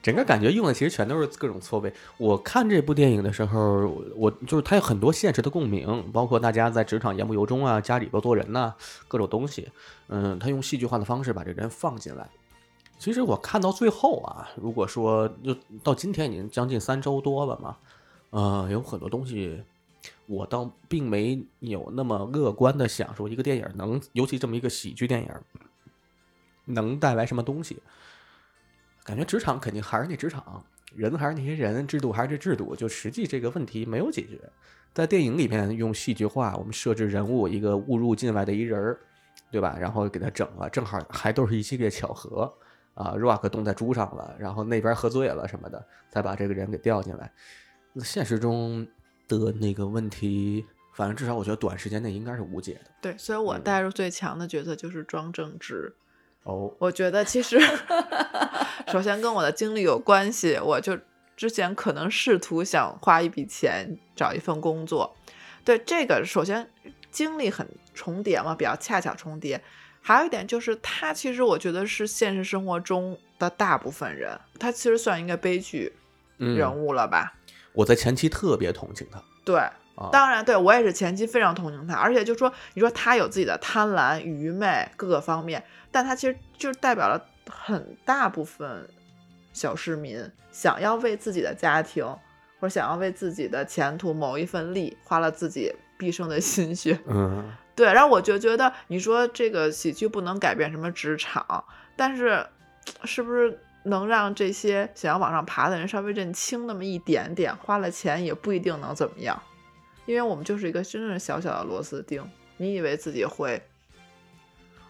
[0.04, 1.92] 整个感觉用的其实全都是各种错位。
[2.18, 8.76] 我看这部电影的时候，我我就是它有很多现实的共鸣，包括大家在职场言不由衷啊，家里边做人呐、
[9.08, 9.70] 各种东西。
[10.10, 12.30] 嗯，他用戏剧化的方式把这人放进来。
[13.02, 17.76] 其实我看到最后啊，如果说就到今天已经将近三周多了嘛，
[18.30, 19.60] 呃，有很多东西
[20.28, 25.30] 我倒并没有那么乐观的想说一个电影能，尤其这么一个喜剧电影
[26.66, 27.82] 能带来什么东西。
[29.04, 34.39] 感觉职场肯定还是那职场，人还是那些人，制度还是这制度，就实际这个问题没有解决。
[34.93, 38.99] 在电影里面用戏剧化，我们设置人物一个误入境外的一人儿，
[39.49, 39.76] 对吧？
[39.80, 42.54] 然后给他整了，正好还都是一系列巧合
[42.94, 47.32] 啊，Rock 冻在猪上了，然后那边喝醉了什么的，才把这个人给调进来。
[47.94, 48.86] 那现实中
[49.28, 52.92] 的那个问题，反正至少我觉得短时间内应该是无解的。
[53.02, 55.96] 对，所以我嗯带入最强的角色就是庄正直。
[56.44, 57.60] 哦，我觉得其实
[58.92, 60.98] 首先跟我的经历有关系，我就
[61.38, 65.16] 之前可能试图想花一笔钱找一份工作，
[65.64, 66.70] 对这个首先
[67.10, 69.62] 经历很重叠嘛，比较恰巧重叠。
[70.02, 75.93] 还有一点就是，他其实我觉得是现实生活中的大部分人，他其实算一个悲剧
[76.39, 77.34] 嗯，人物了吧？
[77.74, 79.60] 我在前期特别同情他对，
[79.95, 88.89] 啊，当然，对我也是前期非常同情他，而且就说你说他有自己的贪婪、愚昧各个方面，但他其实就代表了很大部分
[89.54, 90.20] 小市民
[90.52, 92.04] 想要为自己的家庭
[92.60, 96.99] 或者想要为自己的前途谋一份力，花了自己毕生的心血。
[97.06, 97.52] 嗯。
[97.76, 101.63] 对，然后我就觉得你说这个喜剧不能改变什么职场，
[101.95, 102.45] 但是
[103.05, 107.55] 是不是能让这些想要往上爬的人稍微认清那么一点点？
[107.55, 109.41] 花了钱也不一定能怎么样，
[110.05, 112.24] 因为我们就是一个真正小小的螺丝钉。
[112.57, 113.59] 你以为自己会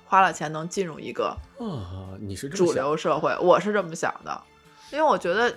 [0.04, 3.34] 花了钱能进入一个啊，你是主流社会？
[3.40, 4.44] 我是这么想的，
[4.92, 5.56] 因为我觉得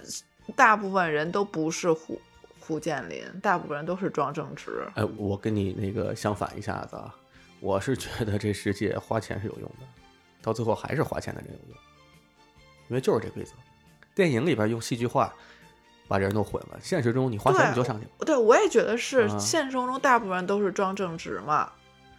[0.55, 1.93] 大部分人都不是
[2.67, 4.87] 胡胡建林，大部分人都是装正直。
[4.95, 7.15] 哎，我跟你那个相反一下子啊，
[7.61, 9.87] 我是觉得这世界花钱是有用的，
[10.41, 11.79] 到最后还是花钱的人有用，
[12.89, 13.53] 因为就是这规则。
[14.15, 15.33] 电影里边用戏剧化
[16.09, 18.11] 把人都混了，现实中你花钱你就上去了。
[18.25, 21.71] 对，我也觉得是，啊现实中大部分人都是装正直嘛，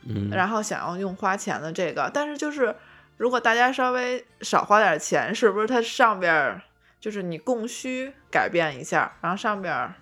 [0.04, 2.76] 嗯，然后想要用花钱的这个，但是就是
[3.18, 6.62] 如果大家稍微少花点钱，是不是它上边儿
[7.00, 9.94] 就是你供需改变一下，然后上边儿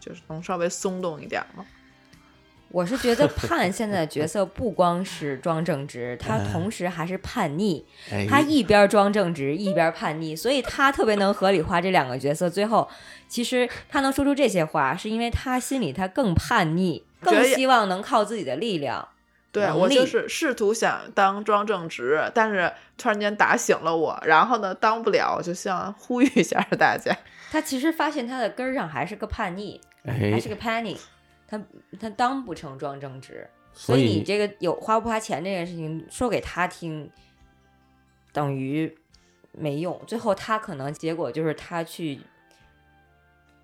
[0.00, 1.64] 就是能稍微松动一点吗？
[2.72, 7.84] 我是觉得 盼现在的角色不光是装正直，他哎同时还是叛逆。
[8.12, 12.48] 哎，他一边装正直一边叛逆，所以他特别能合理化这两个角色。
[12.48, 12.88] 最后，
[13.26, 19.08] 其实他能说出这些话，是因为他心里他更叛逆，更希望能靠自己的力量。
[19.52, 27.12] 对我就是试图想当装正直，但是突然间打醒了我，然后呢当不了，我就想呼吁一下大家。
[27.50, 30.96] 他其实发现他的根儿上还是个叛逆，还哎是，个 penny，
[31.46, 31.60] 他
[31.98, 33.48] 他当不成庄正直。
[33.72, 37.10] 所以你这个有花不花钱这件事情说给他听，
[38.32, 38.92] 等于
[39.52, 40.02] 没用。
[40.06, 42.20] 最后他可能结果就是他去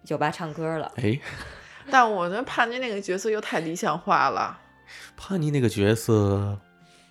[0.05, 0.93] 酒吧唱歌了。
[0.97, 1.18] 哎，
[1.91, 4.61] 但我觉得叛逆那个角色又太理想化了，
[5.16, 6.57] 叛逆那个角色，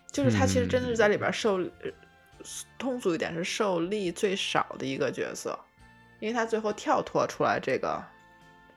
[0.10, 1.92] 就是他其实真的是在里边嗯受，呃
[2.78, 5.60] 通俗一点是受力最少的一个角色，
[6.22, 8.02] 因为他最后跳脱出来这个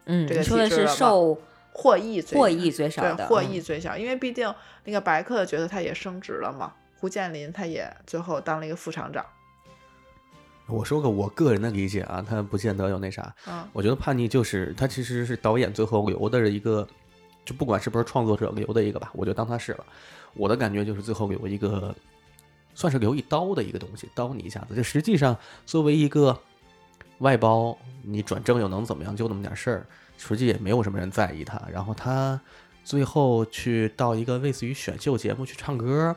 [0.08, 1.38] 嗯，这个你说的是受
[1.72, 4.52] 获益最获益最少的，对获嗯益最小，因为毕竟
[4.84, 9.24] 那个白客的角色他也升职了嘛，胡建林他也最后当了一个副厂长，
[10.66, 13.34] 我说个我个人的理解啊，他不见得有那啥。
[13.46, 16.86] 嗯，我觉得叛逆就是他其实是导演最后留的一个，
[17.44, 19.84] 就不管是不是创作者留的一个吧，我就当他是了。
[20.34, 21.94] 我的感觉就是最后留一个，
[22.74, 24.74] 算是留一刀的一个东西，刀你一下子。
[24.74, 26.38] 就实际上作为一个
[27.18, 29.14] 外包，你转正又能怎么样？
[29.14, 31.60] 就那么点事儿，实际也没有什么人在意他。
[31.70, 32.40] 然后他
[32.84, 36.14] 最后去到一个类似于选秀节目去唱歌，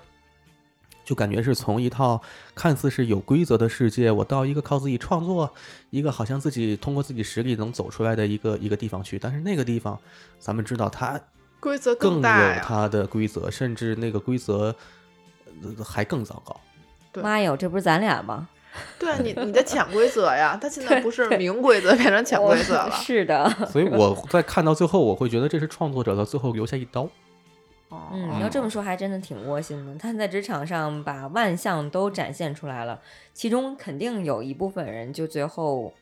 [1.04, 2.22] 就感觉是从一套
[2.54, 5.52] 看似是有规则的世界，我到一个靠自己创作，
[5.90, 9.18] 一个好像自己通过自己实力能走出来的一个一个地方去。
[9.18, 10.00] 但是那个地方，
[10.40, 11.20] 咱们知道它
[11.60, 14.74] 规则更大呀，有它的规则，甚至那个规则
[15.64, 16.60] 呃还更糟糕。
[17.12, 18.48] 对妈哟，这不是咱俩吗？
[18.98, 22.92] 对啊你你的潜规则呀，它现在不是明规则变成潜规则了。
[22.92, 27.10] 是的， 所以我在看到最后，我会觉得这是创作者的最后留下一刀。
[27.90, 29.94] 哦嗯，你要这么说还真的挺窝心的。
[29.96, 33.02] 他在职场上把万象都展现出来了，
[33.34, 35.94] 其中肯定有一部分人就最后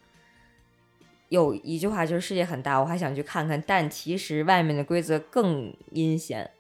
[1.30, 6.52] 有一句话就是世界很大，我还想去看看，但其实外面的规则更阴险。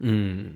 [0.00, 0.54] 嗯，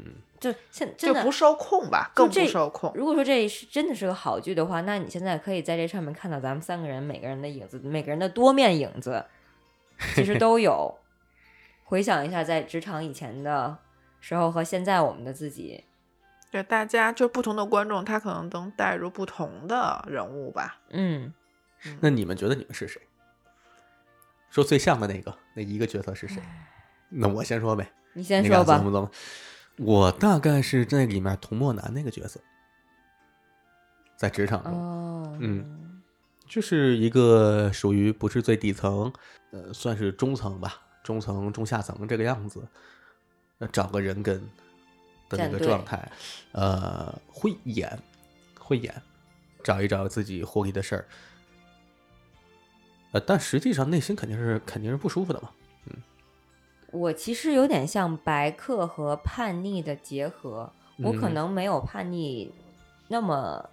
[0.52, 2.92] 就现真的就不受控吧，更不受控。
[2.94, 9.24] 如果说这是真的是个好剧的话，那你现在可以在这上面看到咱们三个人每个人的影子，每个人的多面影子，
[10.14, 10.98] 其实都有。
[11.84, 13.78] 回想一下，在职场以前的
[14.20, 15.84] 时候和现在我们的自己，
[16.50, 20.80] 对大家就不同的观众，他可能能带入不同的人物吧。
[20.90, 21.32] 嗯，
[22.00, 23.00] 那你们觉得你们是谁？
[24.50, 26.42] 说最像的那个那一个角色是谁？
[27.08, 27.88] 那我先说呗。
[28.14, 28.82] 你先说吧。
[29.78, 32.40] 我大概是这里面童墨男那个角色，
[34.16, 36.00] 在职场中，哦，嗯，
[36.46, 39.12] 就是一个属于不是最底层，
[39.50, 42.66] 呃，算是中层吧，中层中下层这个样子，
[43.58, 44.40] 呃，找个人跟
[45.28, 46.10] 的那个状态，
[46.52, 47.98] 呃，会演，
[48.58, 48.94] 会演，
[49.62, 51.04] 找一找自己获利的事儿，
[53.12, 55.50] 呃，但实际上内心肯定是肯定是不舒服的嘛，
[56.92, 62.52] 我其实有点像白客和叛逆的结合，我可嗯能没有叛逆
[63.08, 63.68] 那么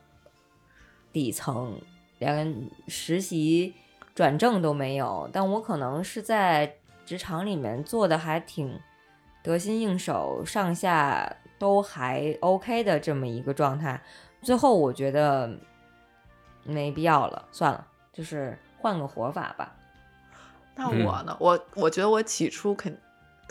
[1.11, 1.80] 底层，
[2.20, 3.74] 连实习
[4.16, 8.80] 转正都没有，但我可能是在职场里面做的还挺
[9.43, 14.01] 得心应手，上下都还 OK 的这么一个状态。
[14.41, 15.57] 最后我觉得
[16.64, 19.74] 没必要了，算了，就是换个活法吧。
[20.76, 21.36] 那嗯我呢？
[21.39, 22.97] 我我觉得我起初肯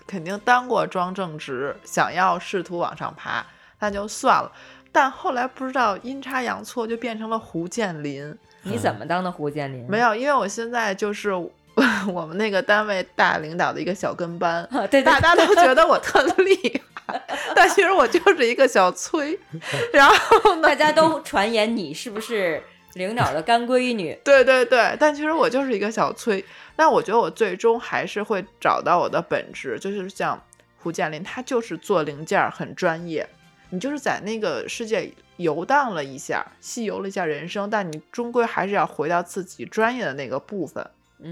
[0.06, 3.44] 肯定当过庄正直，想要试图往上爬，
[3.78, 4.50] 那就算了。
[4.90, 8.36] 但后来不知道阴差阳错，就变成了胡建林。
[8.64, 9.86] 你怎么当的胡建林？
[9.88, 11.32] 没有，因为我现在就是
[12.12, 17.22] 我们那个单位大领导的一个小跟班，啊，对对大家都觉得我特厉害，
[17.56, 19.38] 但其实我就是一个小崔。
[19.94, 22.62] 然后呢，大家都传言你是不是
[22.94, 24.18] 领导的干闺女？
[24.24, 26.44] 对对对，但其实我就是一个小崔。
[26.74, 30.42] 但我觉得我最终还是会找到我的本质，就是像
[30.78, 33.28] 胡建林，他就是做零件儿很专业。
[33.70, 40.86] 你就是在那个世界游荡了一下，细游了一下人生，但你终归还是要回到自己专业的那个部分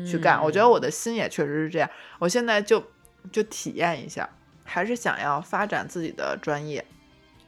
[0.07, 0.43] 去干。
[0.43, 1.91] 我觉得我的心也确实是这样。
[2.19, 2.83] 我现在就
[3.31, 4.29] 就体验一下，
[4.65, 6.83] 还是想要发展自己的专业。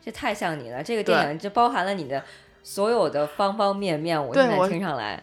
[0.04, 0.82] 这太像你了。
[0.82, 2.22] 这个电影就包含了你的
[2.62, 4.22] 所有的方方面面。
[4.22, 5.22] 我现在听上来，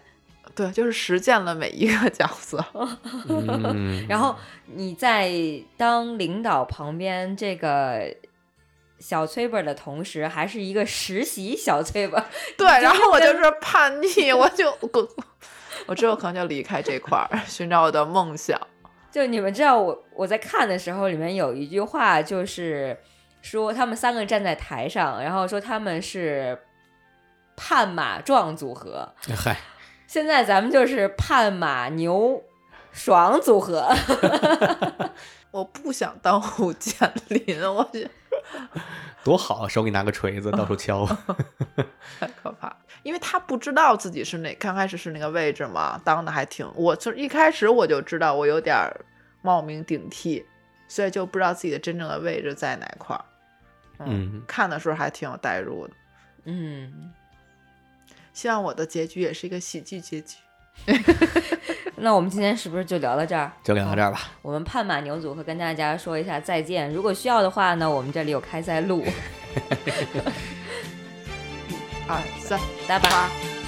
[0.55, 2.63] 对，就是实践了每一个角色。
[3.29, 4.35] 嗯，然后
[4.65, 5.31] 你在
[5.77, 8.13] 当领导旁边这个
[8.99, 12.21] 小崔本的同时，还是一个实习小崔本。
[12.57, 15.09] 对，然后我就是叛逆，我就我
[15.85, 18.59] 我之后可能就离开这块儿，寻找我的梦想。
[19.11, 22.95] 就你们知道我我在看的时候，里面有一句话就是
[23.41, 26.55] 说他们三个站在台上，然后说他们是
[27.59, 29.13] 判马壮组合。
[29.35, 29.59] 嗨，
[30.07, 32.41] 现在咱们就是判马牛
[32.93, 33.85] 爽组合。
[35.51, 38.09] 我不想当胡建林，我觉得
[39.25, 41.05] 多好，手里拿个锤子 到处敲。
[42.17, 42.73] 太可怕。
[43.03, 46.69] 因为他不知道自己是哪，刚开始是那个位置嘛，当的还挺。
[46.75, 49.05] 我从一开始我就知道我有点儿
[49.41, 50.45] 冒名顶替，
[50.87, 53.25] 所以就不知道自己的真正的位置在哪块儿。
[54.05, 55.93] 嗯，看的时候还挺有代入的。
[56.45, 57.11] 嗯，
[58.39, 60.37] 希望我的结局也是一个喜剧结局。
[61.97, 63.51] 那我们今天是不是就聊到这儿？
[63.65, 64.31] 就聊到这儿吧。
[64.41, 66.89] 我们盼马牛组合跟大家说一下再见。
[66.93, 69.03] 如果需要的话呢，我们这里有开塞露。
[72.07, 73.09] 二三拜拜。
[73.09, 73.58] 八。